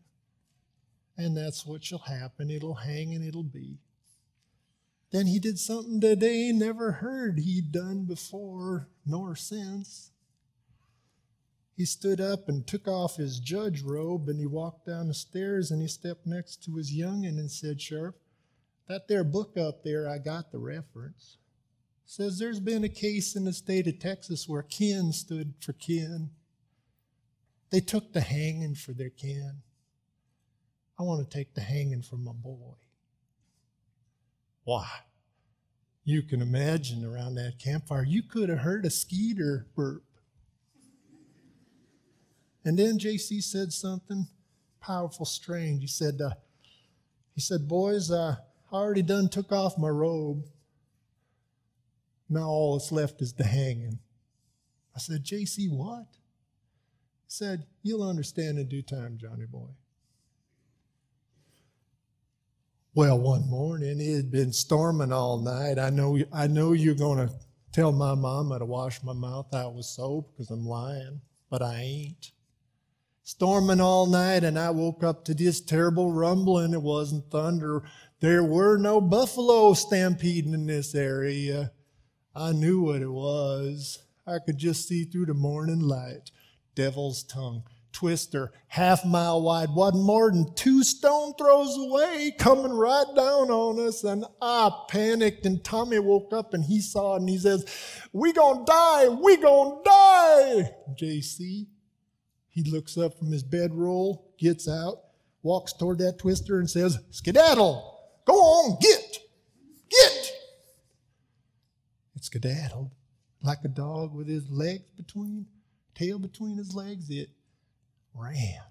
And 1.21 1.37
that's 1.37 1.67
what 1.67 1.85
shall 1.85 1.99
happen. 1.99 2.51
It'll 2.51 2.77
hang 2.77 3.15
and 3.15 3.23
it'll 3.23 3.43
be. 3.43 3.77
Then 5.11 5.27
he 5.27 5.39
did 5.39 5.59
something 5.59 6.01
that 6.01 6.21
they 6.21 6.51
never 6.51 6.93
heard 6.93 7.39
he'd 7.39 7.73
done 7.73 8.05
before 8.05 8.89
nor 9.05 9.37
since. 9.37 10.13
He 11.77 11.85
stood 11.85 12.23
up 12.23 12.49
and 12.49 12.67
took 12.67 12.89
off 12.89 13.17
his 13.17 13.39
judge 13.39 13.83
robe 13.83 14.31
and 14.31 14.41
he 14.41 14.47
walked 14.47 14.87
down 14.87 15.09
the 15.09 15.15
stairs 15.15 15.71
and 15.71 15.83
he 15.83 15.89
stepped 15.89 16.27
next 16.27 16.65
to 16.65 16.77
his 16.77 16.91
youngin 16.91 17.39
and 17.39 17.51
said, 17.51 17.83
Sheriff, 17.83 18.15
that 18.89 19.07
there 19.07 19.23
book 19.23 19.59
up 19.59 19.85
there, 19.85 20.09
I 20.09 20.17
got 20.17 20.51
the 20.51 20.59
reference. 20.59 21.37
Says 22.07 22.39
there's 22.39 22.61
been 22.61 22.83
a 22.83 22.89
case 22.89 23.37
in 23.37 23.45
the 23.45 23.53
state 23.53 23.87
of 23.87 23.99
Texas 23.99 24.49
where 24.49 24.63
kin 24.63 25.13
stood 25.13 25.53
for 25.61 25.75
kin. 25.75 26.31
They 27.69 27.81
took 27.81 28.15
the 28.15 28.23
hanging 28.23 28.75
for 28.75 28.93
their 28.93 29.11
kin. 29.11 29.63
I 31.01 31.03
want 31.03 31.27
to 31.27 31.35
take 31.35 31.55
the 31.55 31.63
hanging 31.63 32.03
from 32.03 32.25
my 32.25 32.33
boy. 32.33 32.75
Why? 34.65 34.87
You 36.05 36.23
can 36.23 36.43
imagine 36.43 37.07
around 37.07 37.37
that 37.37 37.59
campfire, 37.59 38.05
you 38.05 38.23
could 38.23 38.51
have 38.51 38.59
heard 38.59 38.85
a 38.85 38.91
skeeter 38.91 39.67
burp. 39.75 40.05
And 42.67 42.79
then 42.79 42.99
JC 42.99 43.43
said 43.43 43.73
something 43.73 44.27
powerful, 44.83 45.25
strange. 45.25 45.81
He 45.81 45.87
said, 45.87 46.21
uh, 46.21 46.35
he 47.35 47.41
said, 47.41 47.67
boys, 47.67 48.11
uh, 48.11 48.37
I 48.71 48.77
already 48.77 49.01
done 49.01 49.31
took 49.31 49.53
off 49.53 49.79
my 49.79 49.89
robe. 49.89 50.45
Now 52.29 52.49
all 52.49 52.77
that's 52.77 52.93
left 52.93 53.23
is 53.23 53.33
the 53.33 53.45
hanging. 53.45 54.01
I 54.95 54.99
said, 54.99 55.25
JC, 55.25 55.71
what? 55.71 56.09
He 56.13 57.29
said, 57.29 57.65
You'll 57.83 58.07
understand 58.07 58.59
in 58.59 58.69
due 58.69 58.83
time, 58.83 59.17
Johnny 59.19 59.47
boy. 59.47 59.71
Well, 62.93 63.21
one 63.21 63.49
morning 63.49 64.01
it 64.01 64.17
had 64.17 64.33
been 64.33 64.53
storming 64.53 65.13
all 65.13 65.39
night. 65.39 65.79
I 65.79 65.91
know, 65.91 66.19
I 66.33 66.49
know 66.49 66.73
you're 66.73 66.97
going 66.97 67.29
to 67.29 67.33
tell 67.71 67.93
my 67.93 68.17
mama 68.17 68.59
to 68.59 68.65
wash 68.65 69.01
my 69.05 69.13
mouth 69.13 69.55
out 69.55 69.77
with 69.77 69.85
soap 69.85 70.33
because 70.33 70.51
I'm 70.51 70.67
lying, 70.67 71.21
but 71.49 71.63
I 71.63 71.77
ain't. 71.83 72.33
Storming 73.23 73.81
all 73.81 74.07
night, 74.07 74.43
and 74.43 74.59
I 74.59 74.71
woke 74.71 75.05
up 75.05 75.25
to 75.27 75.35
this 75.35 75.61
terrible 75.61 76.11
rumbling. 76.11 76.75
It 76.75 76.83
wasn't 76.83 77.31
thunder. 77.31 77.85
There 78.19 78.43
were 78.43 78.77
no 78.77 79.01
buffalo 79.01 79.73
stampeding 79.75 80.53
in 80.53 80.67
this 80.67 80.93
area. 80.93 81.71
I 82.35 82.51
knew 82.51 82.83
what 82.83 83.03
it 83.03 83.13
was. 83.13 84.03
I 84.27 84.39
could 84.45 84.59
just 84.59 84.89
see 84.89 85.05
through 85.05 85.27
the 85.27 85.35
morning 85.35 85.81
light. 85.81 86.33
Devil's 86.75 87.23
tongue 87.23 87.63
twister, 87.93 88.53
half 88.69 89.05
mile 89.05 89.43
wide, 89.43 89.71
wasn't 89.71 90.05
more 90.05 90.31
than 90.31 90.55
two 90.55 90.83
stone 90.83 91.35
throws 91.39 91.77
away, 91.77 92.33
coming 92.39 92.73
right 92.73 93.07
down 93.17 93.51
on 93.51 93.87
us. 93.87 94.05
And 94.05 94.25
I 94.41 94.71
panicked, 94.89 95.47
and 95.47 95.63
Tommy 95.63 95.99
woke 95.99 96.33
up 96.33 96.55
and 96.55 96.65
he 96.65 96.81
saw 96.81 97.15
it 97.15 97.21
and 97.21 97.29
he 97.29 97.39
says, 97.39 97.65
We 98.13 98.33
gonna 98.33 98.65
die, 98.65 99.09
we 99.09 99.37
gonna 99.37 99.83
die. 99.85 100.71
JC, 101.01 101.67
he 102.49 102.63
looks 102.65 102.97
up 102.97 103.19
from 103.19 103.33
his 103.33 103.43
bedroll, 103.43 104.33
gets 104.39 104.69
out, 104.69 105.01
walks 105.43 105.73
toward 105.73 105.99
that 105.99 106.19
twister 106.19 106.59
and 106.59 106.69
says, 106.69 106.99
Skedaddle, 107.11 107.99
go 108.27 108.35
on, 108.35 108.79
get, 108.81 109.19
get. 109.91 110.33
It 112.17 112.25
skedaddled 112.25 112.91
like 113.43 113.59
a 113.65 113.69
dog 113.69 114.15
with 114.15 114.29
his 114.29 114.49
legs 114.51 114.91
between, 114.97 115.47
tail 115.95 116.19
between 116.19 116.57
his 116.57 116.75
legs. 116.75 117.09
It 117.11 117.31
ran. 118.15 118.63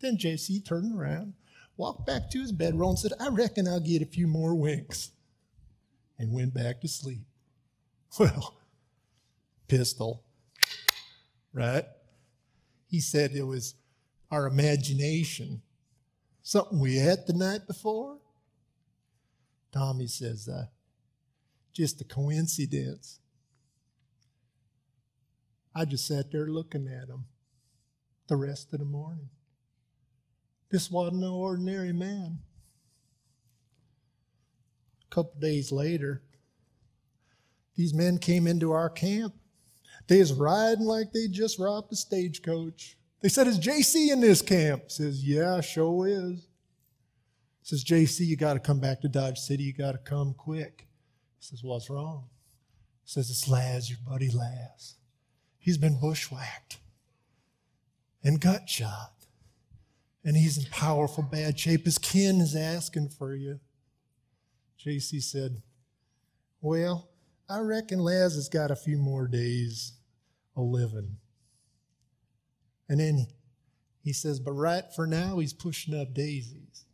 Then 0.00 0.16
JC 0.16 0.64
turned 0.64 0.96
around, 0.96 1.34
walked 1.76 2.06
back 2.06 2.30
to 2.30 2.40
his 2.40 2.52
bedroll, 2.52 2.90
and 2.90 2.98
said, 2.98 3.12
I 3.18 3.28
reckon 3.28 3.66
I'll 3.66 3.80
get 3.80 4.02
a 4.02 4.06
few 4.06 4.26
more 4.26 4.54
winks, 4.54 5.10
and 6.18 6.32
went 6.32 6.54
back 6.54 6.80
to 6.82 6.88
sleep. 6.88 7.22
Well, 8.18 8.56
pistol, 9.68 10.24
right? 11.52 11.84
He 12.88 13.00
said 13.00 13.32
it 13.32 13.42
was 13.42 13.74
our 14.30 14.46
imagination, 14.46 15.60
something 16.42 16.80
we 16.80 16.96
had 16.96 17.26
the 17.26 17.34
night 17.34 17.66
before. 17.66 18.16
Tommy 19.72 20.06
says, 20.06 20.48
uh, 20.48 20.66
just 21.74 22.00
a 22.00 22.04
coincidence. 22.04 23.20
I 25.74 25.84
just 25.84 26.06
sat 26.06 26.32
there 26.32 26.46
looking 26.46 26.88
at 26.88 27.08
him 27.08 27.26
the 28.28 28.36
rest 28.36 28.72
of 28.72 28.78
the 28.78 28.84
morning. 28.84 29.30
This 30.70 30.90
wasn't 30.90 31.20
no 31.20 31.34
ordinary 31.34 31.92
man. 31.92 32.38
A 35.10 35.14
couple 35.14 35.40
days 35.40 35.72
later, 35.72 36.22
these 37.74 37.94
men 37.94 38.18
came 38.18 38.46
into 38.46 38.72
our 38.72 38.90
camp. 38.90 39.34
They 40.06 40.18
was 40.18 40.32
riding 40.32 40.84
like 40.84 41.12
they 41.12 41.28
just 41.28 41.58
robbed 41.58 41.92
a 41.92 41.96
stagecoach. 41.96 42.96
They 43.20 43.28
said, 43.28 43.46
Is 43.46 43.58
JC 43.58 44.12
in 44.12 44.20
this 44.20 44.42
camp? 44.42 44.90
Says, 44.90 45.24
Yeah, 45.24 45.60
sure 45.60 46.06
is. 46.06 46.46
Says, 47.62 47.84
JC, 47.84 48.20
you 48.26 48.36
got 48.36 48.54
to 48.54 48.60
come 48.60 48.80
back 48.80 49.00
to 49.02 49.08
Dodge 49.08 49.38
City. 49.38 49.64
You 49.64 49.72
got 49.72 49.92
to 49.92 49.98
come 49.98 50.34
quick. 50.34 50.86
Says, 51.40 51.62
What's 51.62 51.90
wrong? 51.90 52.26
Says, 53.04 53.30
It's 53.30 53.48
Laz, 53.48 53.88
your 53.90 53.98
buddy 54.06 54.30
Laz. 54.30 54.96
He's 55.58 55.78
been 55.78 55.98
bushwhacked 56.00 56.78
and 58.22 58.40
gut 58.40 58.68
shot. 58.68 59.12
And 60.24 60.36
he's 60.36 60.58
in 60.58 60.70
powerful 60.70 61.22
bad 61.22 61.58
shape. 61.58 61.84
His 61.84 61.98
kin 61.98 62.40
is 62.40 62.54
asking 62.54 63.10
for 63.10 63.34
you. 63.34 63.60
JC 64.84 65.22
said, 65.22 65.62
Well, 66.60 67.08
I 67.48 67.60
reckon 67.60 68.00
Laz 68.00 68.34
has 68.34 68.48
got 68.48 68.70
a 68.70 68.76
few 68.76 68.98
more 68.98 69.26
days 69.26 69.94
of 70.56 70.64
living. 70.64 71.16
And 72.88 73.00
then 73.00 73.26
he 74.02 74.12
says, 74.12 74.40
But 74.40 74.52
right 74.52 74.84
for 74.94 75.06
now, 75.06 75.38
he's 75.38 75.52
pushing 75.52 75.98
up 75.98 76.14
daisies. 76.14 76.84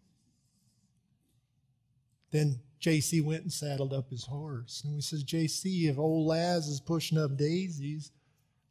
Then 2.31 2.61
JC 2.81 3.25
went 3.25 3.43
and 3.43 3.53
saddled 3.53 3.93
up 3.93 4.11
his 4.11 4.27
horse. 4.27 4.83
And 4.85 4.95
we 4.95 5.01
says, 5.01 5.25
JC, 5.25 5.89
if 5.89 5.99
old 5.99 6.27
Laz 6.27 6.67
is 6.67 6.81
pushing 6.81 7.17
up 7.17 7.37
daisies, 7.37 8.11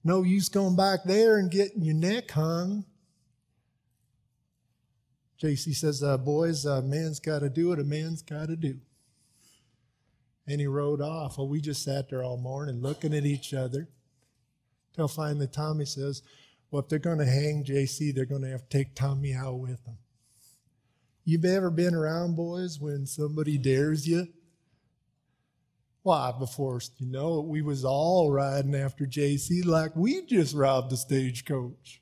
no 0.04 0.24
use 0.24 0.50
going 0.50 0.76
back 0.76 1.04
there 1.06 1.38
and 1.38 1.50
getting 1.50 1.82
your 1.84 1.96
neck 1.96 2.32
hung. 2.32 2.86
JC 5.42 5.76
says, 5.76 6.04
uh, 6.04 6.18
Boys, 6.18 6.66
a 6.66 6.82
man's 6.82 7.20
got 7.20 7.40
to 7.40 7.50
do 7.50 7.70
what 7.70 7.80
a 7.80 7.84
man's 7.84 8.22
got 8.22 8.48
to 8.48 8.56
do. 8.56 8.78
And 10.48 10.60
he 10.60 10.68
rode 10.68 11.02
off. 11.02 11.38
Well, 11.38 11.48
we 11.48 11.62
just 11.62 11.84
sat 11.84 12.10
there 12.10 12.24
all 12.24 12.38
morning 12.38 12.82
looking 12.82 13.14
at 13.14 13.26
each 13.26 13.54
other. 13.54 13.90
Till 14.94 15.08
finally 15.08 15.48
Tommy 15.48 15.86
says, 15.86 16.22
Well, 16.70 16.82
if 16.82 16.90
they're 16.90 17.00
going 17.00 17.20
to 17.20 17.26
hang 17.26 17.64
JC, 17.64 18.14
they're 18.14 18.26
going 18.26 18.44
to 18.44 18.50
have 18.50 18.68
to 18.70 18.78
take 18.78 18.96
Tommy 18.96 19.34
out 19.34 19.60
with 19.60 19.84
them. 19.86 19.98
You've 21.26 21.46
ever 21.46 21.70
been 21.70 21.96
around, 21.96 22.36
boys, 22.36 22.80
when 22.80 23.06
somebody 23.06 23.58
dares 23.58 24.08
you? 24.08 24.28
Why, 26.04 26.34
before 26.38 26.82
you 26.98 27.08
know 27.08 27.40
it, 27.40 27.46
we 27.46 27.62
was 27.62 27.86
all 27.86 28.30
riding 28.30 28.76
after 28.76 29.06
JC 29.06 29.66
like 29.66 29.96
we 29.96 30.26
just 30.26 30.54
robbed 30.54 30.92
the 30.92 30.98
stagecoach. 30.98 32.02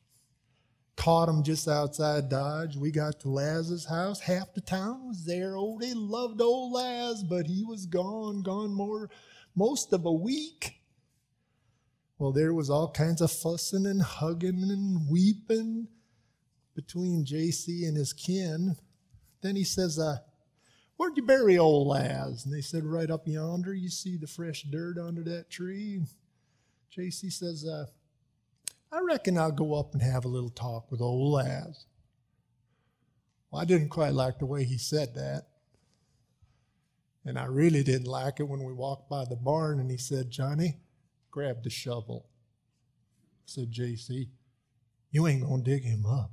Caught 0.97 1.29
him 1.29 1.43
just 1.43 1.67
outside 1.67 2.27
Dodge. 2.27 2.75
We 2.75 2.91
got 2.91 3.19
to 3.21 3.29
Laz's 3.29 3.85
house. 3.85 4.19
Half 4.19 4.55
the 4.55 4.61
town 4.61 5.07
was 5.07 5.23
there. 5.23 5.55
Oh, 5.55 5.77
they 5.79 5.93
loved 5.93 6.41
old 6.41 6.73
Laz, 6.73 7.23
but 7.23 7.45
he 7.45 7.63
was 7.63 7.85
gone, 7.85 8.41
gone 8.41 8.73
more, 8.73 9.09
most 9.55 9.93
of 9.93 10.05
a 10.05 10.11
week. 10.11 10.81
Well, 12.17 12.31
there 12.31 12.53
was 12.53 12.71
all 12.71 12.91
kinds 12.91 13.21
of 13.21 13.31
fussing 13.31 13.85
and 13.85 14.01
hugging 14.01 14.63
and 14.63 15.09
weeping 15.09 15.87
between 16.75 17.25
JC 17.25 17.87
and 17.87 17.97
his 17.97 18.13
kin. 18.13 18.75
Then 19.41 19.55
he 19.55 19.63
says, 19.63 19.97
uh, 19.97 20.17
Where'd 21.01 21.17
you 21.17 21.23
bury 21.23 21.57
old 21.57 21.87
Laz? 21.87 22.45
And 22.45 22.53
they 22.53 22.61
said, 22.61 22.85
Right 22.85 23.09
up 23.09 23.27
yonder. 23.27 23.73
You 23.73 23.89
see 23.89 24.17
the 24.17 24.27
fresh 24.27 24.61
dirt 24.61 24.99
under 24.99 25.23
that 25.23 25.49
tree? 25.49 26.03
JC 26.95 27.33
says, 27.33 27.65
uh, 27.65 27.87
I 28.91 28.99
reckon 28.99 29.35
I'll 29.35 29.51
go 29.51 29.73
up 29.73 29.93
and 29.93 30.01
have 30.03 30.25
a 30.25 30.27
little 30.27 30.51
talk 30.51 30.91
with 30.91 31.01
old 31.01 31.33
Laz. 31.33 31.87
Well, 33.49 33.63
I 33.63 33.65
didn't 33.65 33.89
quite 33.89 34.13
like 34.13 34.37
the 34.37 34.45
way 34.45 34.63
he 34.63 34.77
said 34.77 35.15
that. 35.15 35.47
And 37.25 37.39
I 37.39 37.45
really 37.45 37.81
didn't 37.81 38.05
like 38.05 38.39
it 38.39 38.47
when 38.47 38.63
we 38.63 38.71
walked 38.71 39.09
by 39.09 39.25
the 39.25 39.35
barn 39.35 39.79
and 39.79 39.89
he 39.89 39.97
said, 39.97 40.29
Johnny, 40.29 40.81
grab 41.31 41.63
the 41.63 41.71
shovel. 41.71 42.27
Said, 43.45 43.71
JC, 43.71 44.27
you 45.09 45.25
ain't 45.25 45.47
going 45.47 45.63
to 45.63 45.71
dig 45.71 45.83
him 45.83 46.05
up. 46.05 46.29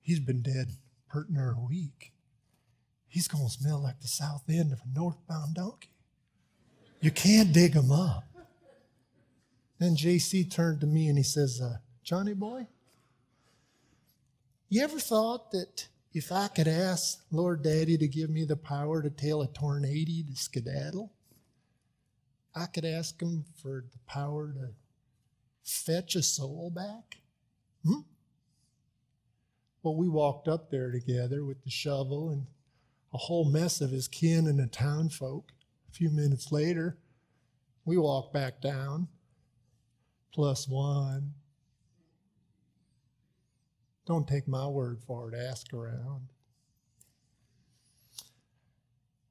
He's 0.00 0.18
been 0.18 0.42
dead 0.42 0.72
pert 1.08 1.30
near 1.30 1.52
a 1.52 1.60
week. 1.60 2.13
He's 3.14 3.28
going 3.28 3.44
to 3.44 3.50
smell 3.50 3.80
like 3.80 4.00
the 4.00 4.08
south 4.08 4.42
end 4.48 4.72
of 4.72 4.80
a 4.80 4.98
northbound 4.98 5.54
donkey. 5.54 5.90
You 7.00 7.12
can't 7.12 7.52
dig 7.52 7.74
him 7.74 7.92
up. 7.92 8.24
Then 9.78 9.94
JC 9.94 10.50
turned 10.50 10.80
to 10.80 10.88
me 10.88 11.06
and 11.06 11.16
he 11.16 11.22
says, 11.22 11.60
uh, 11.62 11.76
Johnny 12.02 12.34
boy, 12.34 12.66
you 14.68 14.82
ever 14.82 14.98
thought 14.98 15.52
that 15.52 15.86
if 16.12 16.32
I 16.32 16.48
could 16.48 16.66
ask 16.66 17.24
Lord 17.30 17.62
Daddy 17.62 17.96
to 17.98 18.08
give 18.08 18.30
me 18.30 18.44
the 18.44 18.56
power 18.56 19.00
to 19.00 19.10
tell 19.10 19.42
a 19.42 19.46
tornado 19.46 20.24
to 20.28 20.34
skedaddle, 20.34 21.12
I 22.52 22.66
could 22.66 22.84
ask 22.84 23.22
him 23.22 23.44
for 23.62 23.84
the 23.92 23.98
power 24.08 24.52
to 24.54 24.70
fetch 25.62 26.16
a 26.16 26.22
soul 26.24 26.72
back? 26.74 27.18
Hmm? 27.84 28.00
Well, 29.84 29.94
we 29.94 30.08
walked 30.08 30.48
up 30.48 30.68
there 30.72 30.90
together 30.90 31.44
with 31.44 31.62
the 31.62 31.70
shovel 31.70 32.30
and 32.30 32.46
a 33.14 33.18
whole 33.18 33.44
mess 33.44 33.80
of 33.80 33.92
his 33.92 34.08
kin 34.08 34.48
and 34.48 34.58
the 34.58 34.66
town 34.66 35.08
folk. 35.08 35.52
A 35.88 35.92
few 35.92 36.10
minutes 36.10 36.50
later, 36.50 36.98
we 37.84 37.96
walk 37.96 38.32
back 38.32 38.60
down, 38.60 39.06
plus 40.32 40.68
one. 40.68 41.34
Don't 44.04 44.26
take 44.26 44.48
my 44.48 44.66
word 44.66 45.00
for 45.06 45.32
it, 45.32 45.38
ask 45.38 45.72
around. 45.72 46.28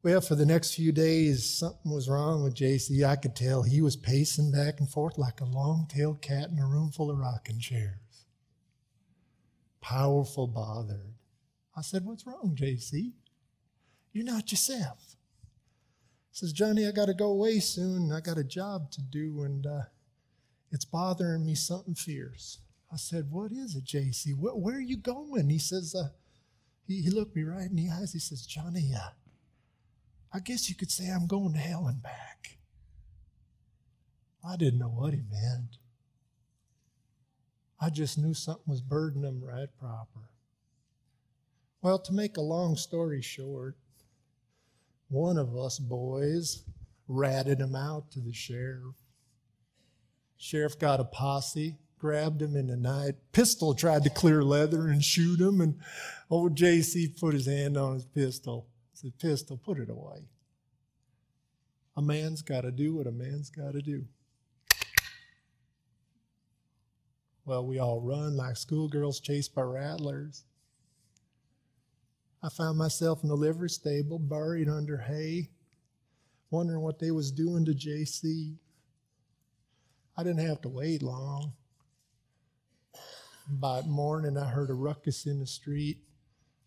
Well, 0.02 0.22
for 0.22 0.36
the 0.36 0.46
next 0.46 0.76
few 0.76 0.92
days, 0.92 1.46
something 1.46 1.92
was 1.92 2.10
wrong 2.10 2.44
with 2.44 2.56
JC. 2.56 3.06
I 3.06 3.16
could 3.16 3.36
tell 3.36 3.64
he 3.64 3.82
was 3.82 3.96
pacing 3.96 4.52
back 4.52 4.80
and 4.80 4.90
forth 4.90 5.18
like 5.18 5.42
a 5.42 5.46
long 5.46 5.88
tailed 5.90 6.22
cat 6.22 6.50
in 6.50 6.60
a 6.60 6.68
room 6.68 6.92
full 6.92 7.12
of 7.12 7.18
rocking 7.18 7.60
chairs. 7.60 8.26
Powerful 9.82 10.48
bothered. 10.48 11.14
I 11.76 11.82
said, 11.82 12.06
What's 12.06 12.26
wrong, 12.26 12.58
JC? 12.60 13.14
You're 14.14 14.26
not 14.26 14.52
yourself. 14.52 15.16
He 16.32 16.38
says, 16.38 16.54
Johnny, 16.54 16.88
I 16.88 16.92
got 16.92 17.08
to 17.08 17.14
go 17.14 17.28
away 17.28 17.60
soon. 17.60 18.12
I 18.12 18.22
got 18.22 18.38
a 18.38 18.44
job 18.44 18.92
to 18.92 19.02
do, 19.02 19.42
and 19.44 19.66
uh, 19.66 19.82
it's 20.72 20.86
bothering 20.86 21.46
me 21.46 21.56
something 21.56 21.96
fierce. 21.96 22.60
I 22.92 22.98
said, 22.98 23.32
What 23.32 23.52
is 23.52 23.76
it, 23.76 23.86
JC? 23.86 24.38
Where, 24.38 24.54
where 24.54 24.76
are 24.78 24.82
you 24.82 24.98
going? 24.98 25.50
He 25.50 25.58
says, 25.58 25.96
uh, 25.96 26.10
he, 26.88 27.02
he, 27.02 27.10
looked 27.10 27.36
me 27.36 27.44
right 27.44 27.70
in 27.70 27.76
the 27.76 27.90
eyes. 27.90 28.14
He 28.14 28.20
says, 28.20 28.46
Johnny, 28.46 28.92
uh, 28.96 29.10
I 30.32 30.40
guess 30.40 30.70
you 30.70 30.76
could 30.76 30.92
say 30.92 31.10
I'm 31.10 31.28
going 31.28 31.54
to 31.54 31.60
hell 31.60 31.88
and 31.88 32.02
back. 32.02 32.58
I 34.48 34.58
didn't 34.58 34.80
know 34.80 34.90
what 34.90 35.14
he 35.14 35.22
meant. 35.32 35.78
I 37.80 37.90
just 37.90 38.18
knew 38.18 38.34
something 38.34 38.64
was 38.68 38.82
burdening 38.82 39.24
him 39.24 39.44
right 39.44 39.70
proper. 39.80 40.30
Well, 41.82 42.00
to 42.00 42.14
make 42.14 42.38
a 42.38 42.42
long 42.42 42.76
story 42.76 43.22
short, 43.22 43.76
one 45.14 45.38
of 45.38 45.56
us 45.56 45.80
boys 45.80 46.64
ratted 47.08 47.60
him 47.60 47.76
out 47.76 48.12
to 48.12 48.20
the 48.20 48.34
sheriff. 48.34 48.96
Sheriff 50.38 50.78
got 50.78 51.00
a 51.00 51.06
posse, 51.06 51.78
grabbed 51.98 52.42
him 52.42 52.56
in 52.56 52.68
the 52.68 52.76
night. 52.76 53.16
Pistol 53.32 53.74
tried 53.74 54.04
to 54.04 54.10
clear 54.10 54.44
leather 54.44 54.88
and 54.88 55.04
shoot 55.04 55.40
him, 55.40 55.62
and 55.62 55.80
old 56.30 56.58
JC 56.58 57.18
put 57.20 57.34
his 57.34 57.46
hand 57.46 57.78
on 57.78 57.94
his 57.94 58.06
pistol 58.06 58.68
said, 59.04 59.18
Pistol, 59.20 59.58
put 59.58 59.80
it 59.80 59.90
away. 59.90 60.30
A 61.98 62.02
man's 62.02 62.42
got 62.42 62.62
to 62.62 62.72
do 62.72 62.96
what 62.96 63.08
a 63.08 63.12
man's 63.12 63.50
got 63.50 63.74
to 63.74 63.82
do. 63.82 64.06
Well, 67.46 67.66
we 67.66 67.80
all 67.80 68.00
run 68.00 68.38
like 68.38 68.56
schoolgirls 68.56 69.20
chased 69.20 69.54
by 69.54 69.64
rattlers. 69.64 70.46
I 72.44 72.50
found 72.50 72.78
myself 72.78 73.24
in 73.24 73.30
the 73.30 73.36
livery 73.36 73.70
stable, 73.70 74.20
buried 74.20 74.68
under 74.68 74.98
hay, 74.98 75.50
wondering 76.52 76.82
what 76.82 77.00
they 77.00 77.10
was 77.12 77.32
doing 77.32 77.64
to 77.66 77.72
JC. 77.74 78.58
I 80.18 80.24
didn't 80.24 80.46
have 80.46 80.62
to 80.62 80.70
wait 80.70 81.02
long. 81.02 81.54
By 83.50 83.82
morning, 83.84 84.38
I 84.38 84.46
heard 84.46 84.70
a 84.70 84.74
ruckus 84.74 85.26
in 85.26 85.40
the 85.40 85.48
street. 85.48 86.00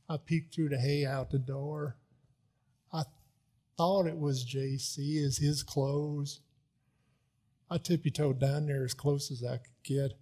I 0.08 0.16
peeked 0.16 0.54
through 0.54 0.70
the 0.70 0.78
hay 0.78 1.04
out 1.04 1.30
the 1.30 1.38
door 1.38 1.96
I 2.92 3.04
thought 3.76 4.06
it 4.06 4.18
was 4.18 4.44
JC 4.44 5.22
as 5.24 5.38
his 5.38 5.62
clothes. 5.62 6.40
I 7.70 7.78
tippy 7.78 8.10
toed 8.10 8.38
down 8.38 8.66
there 8.66 8.84
as 8.84 8.94
close 8.94 9.30
as 9.30 9.44
I 9.44 9.58
could 9.58 9.82
get. 9.82 10.12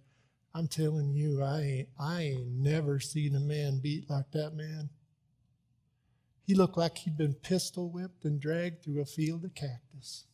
I'm 0.53 0.67
telling 0.67 1.13
you, 1.13 1.41
I 1.41 1.61
ain't, 1.61 1.89
I 1.99 2.21
ain't 2.21 2.47
never 2.47 2.99
seen 2.99 3.35
a 3.35 3.39
man 3.39 3.79
beat 3.81 4.09
like 4.09 4.31
that 4.31 4.55
man. 4.55 4.89
He 6.45 6.53
looked 6.53 6.77
like 6.77 6.99
he'd 6.99 7.17
been 7.17 7.33
pistol 7.33 7.89
whipped 7.89 8.23
and 8.23 8.39
dragged 8.39 8.83
through 8.83 9.01
a 9.01 9.05
field 9.05 9.43
of 9.45 9.55
cactus. 9.55 10.25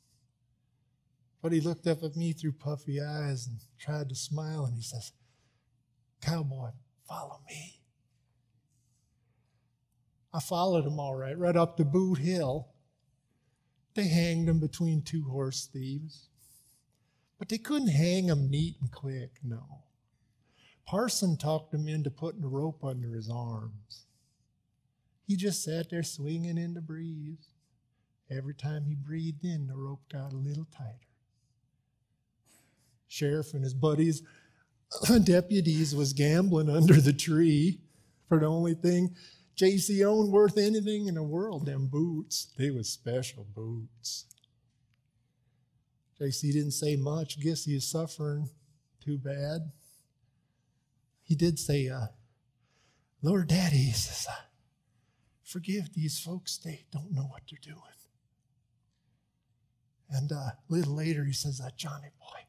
But 1.41 1.53
he 1.53 1.61
looked 1.61 1.87
up 1.87 2.03
at 2.03 2.17
me 2.17 2.33
through 2.33 2.53
puffy 2.53 3.01
eyes 3.01 3.47
and 3.47 3.59
tried 3.79 4.09
to 4.09 4.15
smile, 4.15 4.65
and 4.65 4.75
he 4.75 4.83
says, 4.83 5.13
Cowboy, 6.21 6.71
follow 7.07 7.39
me. 7.47 7.79
I 10.33 10.39
followed 10.39 10.85
him 10.85 10.99
all 10.99 11.15
right, 11.15 11.37
right 11.37 11.55
up 11.55 11.77
to 11.77 11.85
Boot 11.85 12.19
Hill. 12.19 12.67
They 13.95 14.07
hanged 14.07 14.47
him 14.47 14.59
between 14.59 15.01
two 15.01 15.23
horse 15.23 15.67
thieves. 15.71 16.27
But 17.39 17.49
they 17.49 17.57
couldn't 17.57 17.87
hang 17.87 18.27
him 18.27 18.49
neat 18.49 18.75
and 18.79 18.91
quick, 18.91 19.31
no. 19.43 19.83
Parson 20.85 21.37
talked 21.37 21.73
him 21.73 21.87
into 21.87 22.11
putting 22.11 22.43
a 22.43 22.47
rope 22.47 22.83
under 22.83 23.15
his 23.15 23.29
arms. 23.29 24.05
He 25.31 25.37
just 25.37 25.63
sat 25.63 25.89
there 25.89 26.03
swinging 26.03 26.57
in 26.57 26.73
the 26.73 26.81
breeze. 26.81 27.47
Every 28.29 28.53
time 28.53 28.83
he 28.83 28.95
breathed 28.95 29.45
in, 29.45 29.65
the 29.65 29.77
rope 29.77 30.01
got 30.11 30.33
a 30.33 30.35
little 30.35 30.67
tighter. 30.75 31.07
Sheriff 33.07 33.53
and 33.53 33.63
his 33.63 33.73
buddies, 33.73 34.23
deputies, 35.23 35.95
was 35.95 36.11
gambling 36.11 36.69
under 36.69 36.95
the 36.95 37.13
tree 37.13 37.79
for 38.27 38.39
the 38.39 38.45
only 38.45 38.73
thing 38.73 39.15
JC 39.55 40.05
owned 40.05 40.33
worth 40.33 40.57
anything 40.57 41.07
in 41.07 41.15
the 41.15 41.23
world, 41.23 41.65
them 41.65 41.87
boots. 41.87 42.51
They 42.57 42.69
was 42.69 42.89
special 42.89 43.45
boots. 43.55 44.25
JC 46.19 46.51
didn't 46.51 46.71
say 46.71 46.97
much. 46.97 47.39
Guess 47.39 47.63
he 47.63 47.75
is 47.75 47.89
suffering 47.89 48.49
too 49.01 49.17
bad. 49.17 49.71
He 51.23 51.35
did 51.35 51.57
say, 51.57 51.87
uh, 51.87 52.07
Lord 53.21 53.47
Daddy, 53.47 53.77
he 53.77 53.91
says, 53.93 54.27
forgive 55.51 55.93
these 55.93 56.19
folks. 56.19 56.57
They 56.57 56.85
don't 56.91 57.11
know 57.11 57.23
what 57.23 57.43
they're 57.49 57.59
doing. 57.61 57.81
And 60.09 60.31
uh, 60.31 60.35
a 60.35 60.57
little 60.69 60.95
later, 60.95 61.23
he 61.23 61.33
says, 61.33 61.61
uh, 61.63 61.69
Johnny 61.77 62.09
boy, 62.19 62.39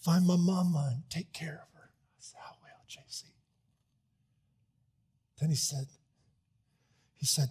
find 0.00 0.26
my 0.26 0.36
mama 0.36 0.90
and 0.92 1.02
take 1.08 1.32
care 1.32 1.62
of 1.62 1.78
her. 1.78 1.90
I 1.90 2.18
said, 2.18 2.40
I 2.44 2.52
will, 2.60 2.84
JC. 2.88 3.24
Then 5.40 5.50
he 5.50 5.56
said, 5.56 5.86
he 7.14 7.26
said, 7.26 7.48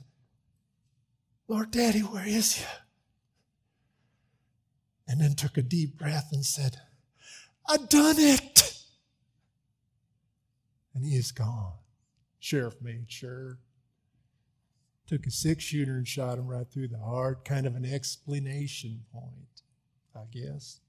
Lord 1.47 1.71
Daddy, 1.71 2.01
where 2.01 2.27
is 2.27 2.59
you? 2.59 2.67
And 5.07 5.19
then 5.19 5.33
took 5.35 5.57
a 5.57 5.61
deep 5.63 5.97
breath 5.97 6.29
and 6.31 6.45
said, 6.45 6.77
I 7.67 7.77
done 7.77 8.15
it. 8.17 8.77
And 10.93 11.03
he 11.03 11.15
is 11.15 11.31
gone. 11.31 11.73
Sheriff 12.39 12.75
made 12.81 13.11
sure. 13.11 13.57
Took 15.07 15.27
a 15.27 15.31
six 15.31 15.63
shooter 15.63 15.97
and 15.97 16.07
shot 16.07 16.37
him 16.37 16.47
right 16.47 16.67
through 16.69 16.87
the 16.87 16.99
heart, 16.99 17.45
kind 17.45 17.67
of 17.67 17.75
an 17.75 17.85
explanation 17.85 19.03
point, 19.11 19.61
I 20.15 20.23
guess. 20.31 20.79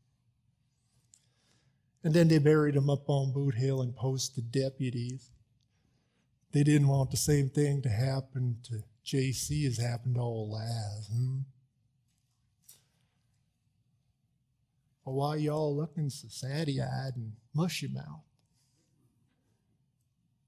And 2.05 2.13
then 2.13 2.29
they 2.29 2.39
buried 2.39 2.77
him 2.77 2.91
up 2.91 3.09
on 3.09 3.33
Boot 3.33 3.55
Hill 3.55 3.81
and 3.81 3.97
posted 3.97 4.53
deputies. 4.53 5.31
They 6.53 6.63
didn't 6.63 6.89
want 6.89 7.11
the 7.11 7.17
same 7.17 7.49
thing 7.49 7.83
to 7.83 7.89
happen 7.89 8.59
to 8.65 8.85
JC 9.05 9.67
as 9.67 9.79
happened 9.79 10.15
to 10.15 10.21
old 10.21 10.51
Laz. 10.51 11.09
Hmm? 11.13 11.39
Well, 15.05 15.17
why 15.17 15.37
y'all 15.37 15.75
looking 15.75 16.09
so 16.11 16.29
satty 16.29 16.81
eyed 16.81 17.17
and 17.17 17.33
mushy 17.55 17.89
mouthed? 17.89 18.23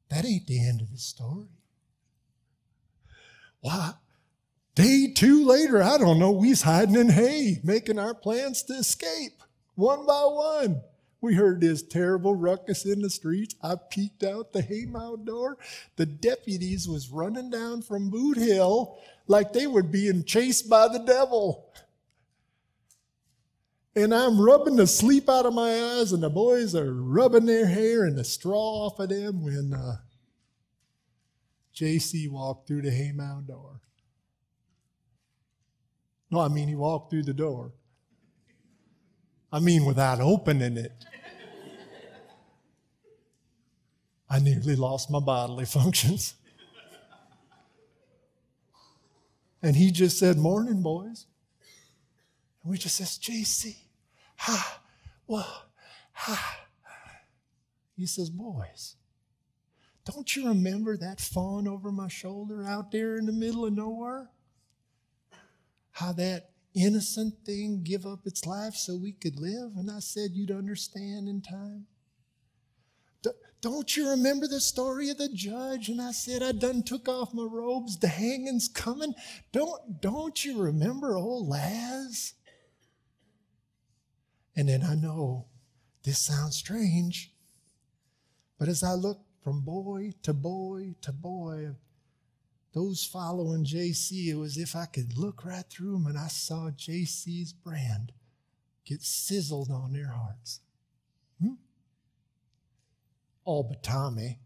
That 0.08 0.24
ain't 0.24 0.46
the 0.46 0.64
end 0.64 0.80
of 0.80 0.92
the 0.92 0.98
story. 0.98 1.48
Day 4.74 5.12
two 5.14 5.46
later, 5.46 5.82
I 5.82 5.96
don't 5.96 6.18
know, 6.18 6.30
we's 6.30 6.62
hiding 6.62 6.96
in 6.96 7.08
hay, 7.08 7.60
making 7.64 7.98
our 7.98 8.14
plans 8.14 8.62
to 8.64 8.74
escape 8.74 9.42
one 9.74 10.04
by 10.06 10.22
one. 10.24 10.82
We 11.20 11.34
heard 11.34 11.60
this 11.60 11.82
terrible 11.82 12.34
ruckus 12.34 12.84
in 12.84 13.00
the 13.00 13.08
streets. 13.08 13.54
I 13.62 13.76
peeked 13.90 14.22
out 14.22 14.52
the 14.52 14.60
haymow 14.62 15.24
door. 15.24 15.56
The 15.96 16.06
deputies 16.06 16.86
was 16.86 17.10
running 17.10 17.50
down 17.50 17.82
from 17.82 18.10
Boot 18.10 18.36
Hill 18.36 18.98
like 19.26 19.52
they 19.52 19.66
were 19.66 19.82
being 19.82 20.24
chased 20.24 20.68
by 20.68 20.88
the 20.88 20.98
devil. 20.98 21.72
And 23.96 24.14
I'm 24.14 24.38
rubbing 24.38 24.76
the 24.76 24.86
sleep 24.86 25.28
out 25.30 25.46
of 25.46 25.54
my 25.54 25.72
eyes, 25.72 26.12
and 26.12 26.22
the 26.22 26.28
boys 26.28 26.74
are 26.74 26.92
rubbing 26.92 27.46
their 27.46 27.66
hair 27.66 28.04
and 28.04 28.16
the 28.16 28.24
straw 28.24 28.86
off 28.86 29.00
of 29.00 29.08
them 29.08 29.42
when 29.42 29.72
uh, 29.72 29.96
JC 31.76 32.28
walked 32.30 32.66
through 32.66 32.82
the 32.82 32.90
haymow 32.90 33.42
door. 33.46 33.80
No, 36.30 36.40
I 36.40 36.48
mean, 36.48 36.68
he 36.68 36.74
walked 36.74 37.10
through 37.10 37.24
the 37.24 37.34
door. 37.34 37.72
I 39.52 39.60
mean, 39.60 39.84
without 39.84 40.20
opening 40.20 40.76
it. 40.76 40.92
I 44.28 44.40
nearly 44.40 44.74
lost 44.74 45.10
my 45.10 45.20
bodily 45.20 45.64
functions. 45.66 46.34
and 49.62 49.76
he 49.76 49.90
just 49.92 50.18
said, 50.18 50.36
Morning, 50.36 50.82
boys. 50.82 51.26
And 52.62 52.72
we 52.72 52.78
just 52.78 52.96
says, 52.96 53.18
JC, 53.18 53.76
ha, 54.36 54.80
well, 55.26 55.66
ha. 56.12 56.60
He 57.96 58.06
says, 58.06 58.30
Boys, 58.30 58.95
don't 60.06 60.36
you 60.36 60.48
remember 60.48 60.96
that 60.96 61.20
fawn 61.20 61.66
over 61.66 61.90
my 61.90 62.08
shoulder 62.08 62.64
out 62.64 62.92
there 62.92 63.16
in 63.16 63.26
the 63.26 63.32
middle 63.32 63.66
of 63.66 63.72
nowhere? 63.72 64.30
How 65.90 66.12
that 66.12 66.50
innocent 66.74 67.34
thing 67.44 67.82
give 67.82 68.06
up 68.06 68.20
its 68.24 68.46
life 68.46 68.74
so 68.74 68.96
we 68.96 69.12
could 69.12 69.38
live? 69.38 69.72
And 69.76 69.90
I 69.90 69.98
said, 69.98 70.30
You'd 70.32 70.50
understand 70.50 71.28
in 71.28 71.42
time. 71.42 71.86
Don't 73.62 73.96
you 73.96 74.10
remember 74.10 74.46
the 74.46 74.60
story 74.60 75.10
of 75.10 75.18
the 75.18 75.28
judge? 75.28 75.88
And 75.88 76.00
I 76.00 76.12
said, 76.12 76.40
I 76.40 76.52
done 76.52 76.84
took 76.84 77.08
off 77.08 77.34
my 77.34 77.42
robes. 77.42 77.98
The 77.98 78.06
hanging's 78.06 78.68
coming. 78.68 79.12
Don't, 79.50 80.00
don't 80.00 80.44
you 80.44 80.60
remember 80.60 81.16
old 81.16 81.48
Laz? 81.48 82.34
And 84.54 84.68
then 84.68 84.84
I 84.84 84.94
know 84.94 85.46
this 86.04 86.18
sounds 86.18 86.56
strange, 86.56 87.32
but 88.58 88.68
as 88.68 88.84
I 88.84 88.92
look 88.92 89.25
from 89.46 89.60
boy 89.60 90.12
to 90.24 90.34
boy 90.34 90.92
to 91.00 91.12
boy, 91.12 91.68
those 92.74 93.04
following 93.04 93.64
JC, 93.64 94.26
it 94.26 94.34
was 94.34 94.56
if 94.56 94.74
I 94.74 94.86
could 94.86 95.16
look 95.16 95.44
right 95.44 95.64
through 95.70 95.92
them 95.92 96.06
and 96.08 96.18
I 96.18 96.26
saw 96.26 96.70
JC's 96.70 97.52
brand 97.52 98.10
get 98.84 99.02
sizzled 99.02 99.70
on 99.70 99.92
their 99.92 100.08
hearts. 100.08 100.62
Hmm? 101.40 101.52
All 103.44 103.62
but 103.62 103.84
Tommy. 103.84 104.40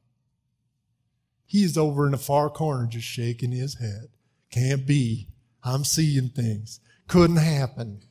He's 1.46 1.78
over 1.78 2.04
in 2.04 2.12
the 2.12 2.18
far 2.18 2.50
corner 2.50 2.86
just 2.86 3.06
shaking 3.06 3.52
his 3.52 3.78
head. 3.78 4.08
Can't 4.50 4.86
be. 4.86 5.28
I'm 5.64 5.84
seeing 5.84 6.28
things. 6.28 6.78
Couldn't 7.08 7.36
happen. 7.36 8.02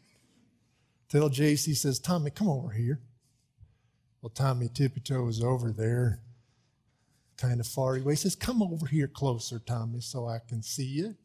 Till 1.07 1.29
JC 1.29 1.75
says, 1.75 1.99
Tommy, 1.99 2.31
come 2.31 2.49
over 2.49 2.71
here. 2.71 2.99
Well, 4.23 4.31
Tommy 4.31 4.69
tippy 4.73 5.01
toes 5.01 5.43
over 5.43 5.71
there 5.71 6.23
kind 7.39 7.59
of 7.59 7.67
far 7.67 7.95
away. 7.95 8.13
He 8.13 8.17
says, 8.17 8.35
Come 8.35 8.61
over 8.61 8.85
here 8.85 9.07
closer, 9.07 9.59
Tommy, 9.59 10.01
so 10.01 10.27
I 10.27 10.39
can 10.47 10.61
see 10.61 10.85
you. 10.85 11.15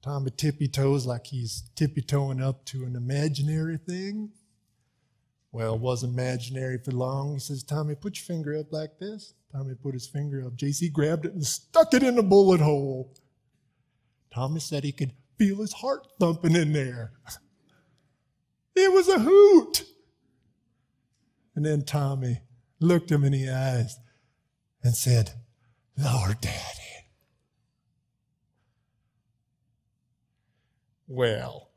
Tommy 0.00 0.30
tippy 0.30 0.68
toes 0.68 1.06
like 1.06 1.26
he's 1.26 1.64
tippy 1.74 2.02
toeing 2.02 2.40
up 2.40 2.64
to 2.66 2.84
an 2.84 2.94
imaginary 2.94 3.78
thing. 3.78 4.30
Well, 5.50 5.74
it 5.74 5.80
wasn't 5.80 6.12
imaginary 6.12 6.78
for 6.78 6.92
long. 6.92 7.34
He 7.34 7.40
says, 7.40 7.64
Tommy, 7.64 7.94
put 7.94 8.16
your 8.16 8.24
finger 8.24 8.56
up 8.56 8.72
like 8.72 8.98
this. 9.00 9.34
Tommy 9.50 9.74
put 9.74 9.94
his 9.94 10.06
finger 10.06 10.44
up. 10.46 10.56
JC 10.56 10.92
grabbed 10.92 11.26
it 11.26 11.32
and 11.32 11.44
stuck 11.44 11.94
it 11.94 12.02
in 12.02 12.14
the 12.14 12.22
bullet 12.22 12.60
hole. 12.60 13.12
Tommy 14.32 14.60
said 14.60 14.84
he 14.84 14.92
could 14.92 15.12
feel 15.38 15.56
his 15.56 15.72
heart 15.72 16.06
thumping 16.20 16.56
in 16.56 16.72
there. 16.72 17.12
It 18.80 18.92
was 18.92 19.08
a 19.08 19.18
hoot. 19.18 19.82
And 21.56 21.66
then 21.66 21.84
Tommy 21.84 22.38
looked 22.78 23.10
him 23.10 23.24
in 23.24 23.32
the 23.32 23.50
eyes 23.50 23.96
and 24.82 24.94
said, 24.94 25.32
Lord 25.96 26.40
Daddy. 26.40 26.54
Well, 31.06 31.70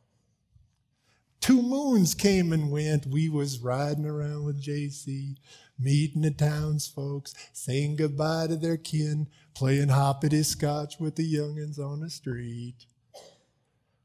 two 1.40 1.62
moons 1.62 2.14
came 2.14 2.52
and 2.52 2.70
went. 2.70 3.08
We 3.08 3.30
was 3.30 3.60
riding 3.60 4.06
around 4.06 4.44
with 4.44 4.64
JC, 4.64 5.38
meeting 5.80 6.22
the 6.22 6.32
townsfolks, 6.32 7.34
saying 7.54 7.96
goodbye 7.96 8.48
to 8.48 8.58
their 8.58 8.78
kin, 8.78 9.28
playing 9.54 9.90
hoppity 9.90 10.44
scotch 10.44 11.00
with 11.00 11.16
the 11.16 11.34
youngins 11.34 11.80
on 11.80 12.02
the 12.02 12.10
street. 12.10 12.86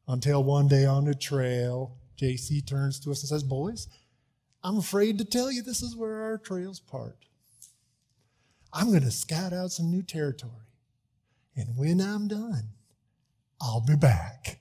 Until 0.08 0.44
one 0.44 0.68
day 0.68 0.86
on 0.86 1.04
the 1.04 1.14
trail, 1.14 1.96
JC 2.16 2.64
turns 2.64 3.00
to 3.00 3.10
us 3.10 3.22
and 3.22 3.28
says, 3.28 3.42
Boys, 3.42 3.88
I'm 4.62 4.78
afraid 4.78 5.18
to 5.18 5.24
tell 5.24 5.50
you 5.50 5.62
this 5.62 5.82
is 5.82 5.96
where 5.96 6.22
our 6.22 6.38
trails 6.38 6.80
part. 6.80 7.18
I'm 8.76 8.90
going 8.90 9.04
to 9.04 9.10
scout 9.10 9.54
out 9.54 9.72
some 9.72 9.90
new 9.90 10.02
territory. 10.02 10.52
And 11.56 11.78
when 11.78 11.98
I'm 11.98 12.28
done, 12.28 12.68
I'll 13.58 13.80
be 13.80 13.96
back. 13.96 14.60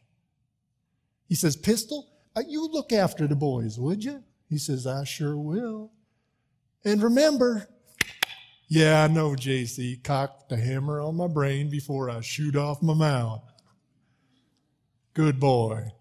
He 1.28 1.36
says, 1.36 1.58
Pistol, 1.58 2.08
uh, 2.34 2.44
you 2.48 2.66
look 2.66 2.94
after 2.94 3.28
the 3.28 3.36
boys, 3.36 3.78
would 3.78 4.06
you? 4.06 4.24
He 4.50 4.58
says, 4.58 4.88
I 4.88 5.04
sure 5.04 5.38
will. 5.38 5.92
And 6.86 7.04
remember, 7.04 7.68
yeah, 8.70 9.04
I 9.04 9.08
know, 9.08 9.32
JC, 9.32 10.02
cock 10.02 10.48
the 10.48 10.56
hammer 10.56 11.02
on 11.02 11.18
my 11.18 11.28
brain 11.28 11.70
before 11.70 12.10
I 12.10 12.22
shoot 12.22 12.56
off 12.56 12.82
my 12.82 12.94
mouth. 12.94 13.44
Good 15.14 15.42
boy. 15.42 15.92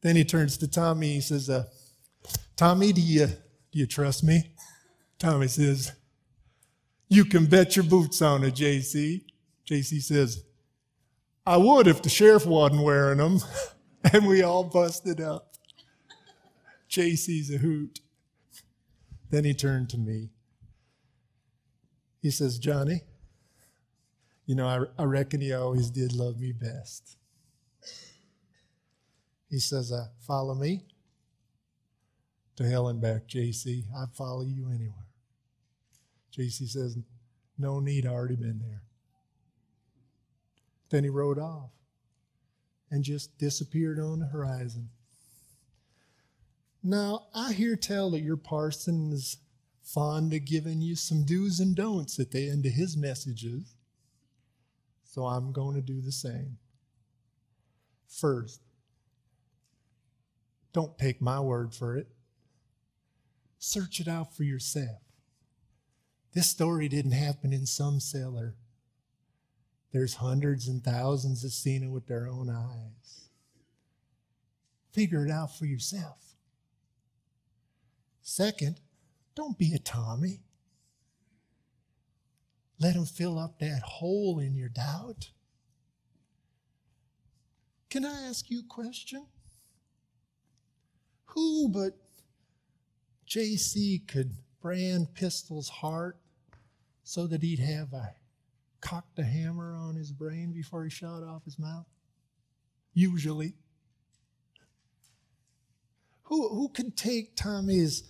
Then 0.00 0.16
he 0.16 0.24
turns 0.24 0.56
to 0.58 0.68
Tommy. 0.68 1.14
He 1.14 1.20
says, 1.20 1.50
uh, 1.50 1.64
Tommy, 2.56 2.94
do 2.94 3.02
you, 3.02 3.26
do 3.26 3.78
you 3.78 3.86
trust 3.86 4.24
me? 4.24 4.52
Tommy 5.18 5.48
says, 5.48 5.92
You 7.08 7.24
can 7.24 7.46
bet 7.46 7.76
your 7.76 7.84
boots 7.84 8.20
on 8.20 8.44
it, 8.44 8.54
JC. 8.54 9.22
JC 9.68 10.02
says, 10.02 10.44
I 11.46 11.56
would 11.56 11.86
if 11.86 12.02
the 12.02 12.08
sheriff 12.08 12.44
wasn't 12.46 12.82
wearing 12.82 13.18
them. 13.18 13.40
and 14.12 14.26
we 14.26 14.42
all 14.42 14.64
busted 14.64 15.20
up. 15.20 15.54
JC's 16.90 17.52
a 17.54 17.58
hoot. 17.58 18.00
Then 19.30 19.44
he 19.44 19.54
turned 19.54 19.90
to 19.90 19.98
me. 19.98 20.30
He 22.20 22.30
says, 22.30 22.58
Johnny, 22.58 23.02
you 24.46 24.54
know, 24.54 24.66
I, 24.66 25.02
I 25.02 25.04
reckon 25.04 25.40
he 25.40 25.52
always 25.52 25.90
did 25.90 26.12
love 26.12 26.40
me 26.40 26.52
best. 26.52 27.16
He 29.48 29.58
says, 29.58 29.92
uh, 29.92 30.08
Follow 30.26 30.54
me 30.54 30.84
to 32.56 32.68
hell 32.68 32.88
and 32.88 33.00
back, 33.00 33.28
JC. 33.28 33.84
I'd 33.96 34.14
follow 34.14 34.42
you 34.42 34.68
anywhere. 34.68 35.07
JC 36.38 36.68
says, 36.68 36.96
No 37.58 37.80
need, 37.80 38.06
I 38.06 38.10
already 38.10 38.36
been 38.36 38.60
there. 38.60 38.82
Then 40.90 41.04
he 41.04 41.10
rode 41.10 41.38
off 41.38 41.70
and 42.90 43.04
just 43.04 43.36
disappeared 43.38 43.98
on 43.98 44.20
the 44.20 44.26
horizon. 44.26 44.90
Now, 46.82 47.26
I 47.34 47.52
hear 47.52 47.76
tell 47.76 48.10
that 48.12 48.20
your 48.20 48.36
parson 48.36 49.12
is 49.12 49.38
fond 49.82 50.32
of 50.32 50.44
giving 50.44 50.80
you 50.80 50.94
some 50.94 51.24
do's 51.24 51.60
and 51.60 51.74
don'ts 51.74 52.18
at 52.18 52.30
the 52.30 52.48
end 52.48 52.66
of 52.66 52.72
his 52.72 52.96
messages. 52.96 53.74
So 55.02 55.24
I'm 55.24 55.52
going 55.52 55.74
to 55.74 55.82
do 55.82 56.00
the 56.00 56.12
same. 56.12 56.58
First, 58.08 58.60
don't 60.72 60.96
take 60.98 61.20
my 61.20 61.40
word 61.40 61.74
for 61.74 61.96
it. 61.96 62.08
Search 63.58 64.00
it 64.00 64.08
out 64.08 64.34
for 64.34 64.44
yourself. 64.44 65.07
This 66.34 66.48
story 66.48 66.88
didn't 66.88 67.12
happen 67.12 67.52
in 67.52 67.66
some 67.66 68.00
cellar. 68.00 68.54
There's 69.92 70.14
hundreds 70.14 70.68
and 70.68 70.84
thousands 70.84 71.42
that 71.42 71.50
seen 71.50 71.82
it 71.82 71.90
with 71.90 72.06
their 72.06 72.28
own 72.28 72.50
eyes. 72.50 73.28
Figure 74.92 75.24
it 75.24 75.30
out 75.30 75.56
for 75.56 75.64
yourself. 75.64 76.34
Second, 78.20 78.80
don't 79.34 79.56
be 79.56 79.72
a 79.72 79.78
Tommy. 79.78 80.40
Let 82.78 82.94
him 82.94 83.06
fill 83.06 83.38
up 83.38 83.58
that 83.58 83.80
hole 83.82 84.38
in 84.38 84.54
your 84.54 84.68
doubt. 84.68 85.30
Can 87.90 88.04
I 88.04 88.22
ask 88.28 88.50
you 88.50 88.60
a 88.60 88.68
question? 88.68 89.26
Who 91.26 91.68
but 91.68 91.98
JC 93.26 94.06
could 94.06 94.36
brand 94.60 95.14
Pistol's 95.14 95.68
heart 95.68 96.16
so 97.02 97.26
that 97.26 97.42
he'd 97.42 97.60
have 97.60 97.92
a 97.92 98.14
cocked 98.80 99.18
a 99.18 99.24
hammer 99.24 99.74
on 99.74 99.96
his 99.96 100.12
brain 100.12 100.52
before 100.52 100.84
he 100.84 100.90
shot 100.90 101.22
off 101.22 101.44
his 101.44 101.58
mouth? 101.58 101.86
Usually. 102.94 103.54
Who, 106.24 106.48
who 106.48 106.68
could 106.68 106.96
take 106.96 107.36
Tommy's 107.36 108.02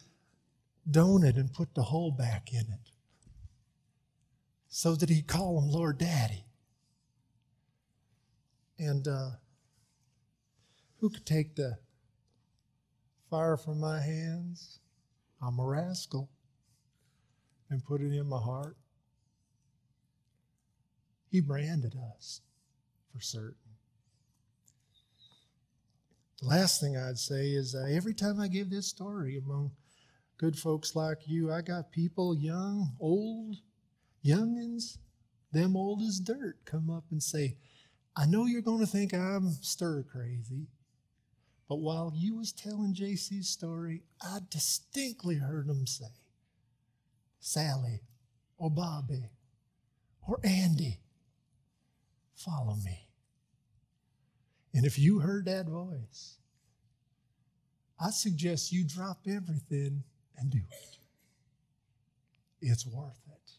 donut 0.90 1.36
and 1.36 1.52
put 1.52 1.74
the 1.74 1.84
hole 1.84 2.10
back 2.10 2.52
in 2.52 2.60
it 2.60 2.90
so 4.68 4.94
that 4.96 5.08
he'd 5.08 5.26
call 5.26 5.60
him 5.60 5.70
Lord 5.70 5.98
Daddy? 5.98 6.44
And 8.78 9.06
uh, 9.06 9.30
who 10.98 11.10
could 11.10 11.26
take 11.26 11.56
the 11.56 11.78
fire 13.30 13.56
from 13.56 13.80
my 13.80 14.00
hands? 14.00 14.80
I'm 15.40 15.58
a 15.58 15.64
rascal. 15.64 16.28
And 17.70 17.84
put 17.84 18.00
it 18.00 18.12
in 18.12 18.28
my 18.28 18.38
heart. 18.38 18.76
He 21.30 21.40
branded 21.40 21.94
us 22.16 22.40
for 23.12 23.20
certain. 23.20 23.54
The 26.40 26.46
last 26.48 26.80
thing 26.80 26.96
I'd 26.96 27.18
say 27.18 27.48
is 27.48 27.74
uh, 27.74 27.86
every 27.90 28.14
time 28.14 28.40
I 28.40 28.48
give 28.48 28.70
this 28.70 28.86
story 28.86 29.36
among 29.36 29.72
good 30.38 30.56
folks 30.56 30.94
like 30.94 31.18
you, 31.26 31.52
I 31.52 31.62
got 31.62 31.90
people, 31.90 32.34
young, 32.34 32.92
old, 33.00 33.56
youngins, 34.24 34.98
them 35.52 35.76
old 35.76 36.00
as 36.02 36.20
dirt, 36.20 36.58
come 36.64 36.90
up 36.90 37.04
and 37.10 37.22
say, 37.22 37.56
I 38.16 38.26
know 38.26 38.46
you're 38.46 38.62
going 38.62 38.80
to 38.80 38.86
think 38.86 39.12
I'm 39.12 39.50
stir 39.50 40.04
crazy, 40.04 40.68
but 41.68 41.76
while 41.76 42.12
you 42.14 42.36
was 42.36 42.52
telling 42.52 42.94
JC's 42.94 43.48
story, 43.48 44.02
I 44.22 44.38
distinctly 44.48 45.36
heard 45.36 45.66
him 45.66 45.86
say, 45.86 46.06
Sally 47.40 48.00
or 48.56 48.70
Bobby 48.70 49.30
or 50.26 50.40
Andy 50.44 50.98
Follow 52.38 52.76
me. 52.84 53.08
And 54.72 54.86
if 54.86 54.96
you 54.96 55.18
heard 55.18 55.46
that 55.46 55.66
voice, 55.66 56.36
I 58.00 58.10
suggest 58.10 58.70
you 58.70 58.84
drop 58.86 59.18
everything 59.26 60.04
and 60.36 60.50
do 60.50 60.58
it. 60.58 60.98
It's 62.60 62.86
worth 62.86 63.20
it. 63.28 63.50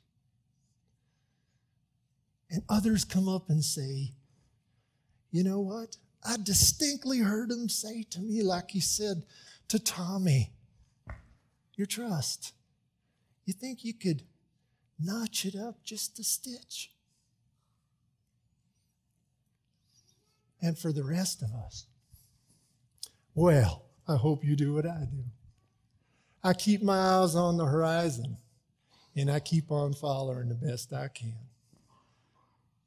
And 2.51 2.63
others 2.69 3.03
come 3.03 3.27
up 3.27 3.49
and 3.49 3.63
say, 3.63 4.13
you 5.31 5.43
know 5.43 5.59
what? 5.59 5.97
I 6.23 6.37
distinctly 6.41 7.19
heard 7.19 7.51
him 7.51 7.67
say 7.67 8.03
to 8.11 8.21
me, 8.21 8.43
like 8.43 8.71
he 8.71 8.79
said 8.79 9.23
to 9.67 9.77
Tommy, 9.77 10.53
your 11.75 11.85
trust. 11.85 12.53
You 13.49 13.53
think 13.53 13.83
you 13.83 13.95
could 13.95 14.21
notch 14.99 15.43
it 15.43 15.55
up 15.55 15.83
just 15.83 16.19
a 16.19 16.23
stitch? 16.23 16.91
and 20.61 20.77
for 20.77 20.91
the 20.91 21.03
rest 21.03 21.41
of 21.41 21.49
us. 21.65 21.87
Well, 23.33 23.85
I 24.07 24.17
hope 24.17 24.43
you 24.43 24.55
do 24.55 24.73
what 24.73 24.85
I 24.85 25.07
do. 25.09 25.23
I 26.43 26.53
keep 26.53 26.83
my 26.83 26.97
eyes 26.97 27.33
on 27.33 27.57
the 27.57 27.65
horizon 27.65 28.37
and 29.15 29.31
I 29.31 29.39
keep 29.39 29.71
on 29.71 29.93
following 29.93 30.49
the 30.49 30.55
best 30.55 30.93
I 30.93 31.07
can. 31.07 31.47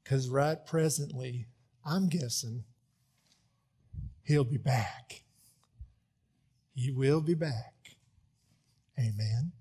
Because 0.05 0.29
right 0.29 0.64
presently, 0.64 1.46
I'm 1.85 2.09
guessing 2.09 2.62
he'll 4.22 4.44
be 4.44 4.59
back. 4.59 5.22
He 6.77 6.92
will 6.92 7.20
be 7.20 7.35
back. 7.35 7.96
Amen. 8.98 9.53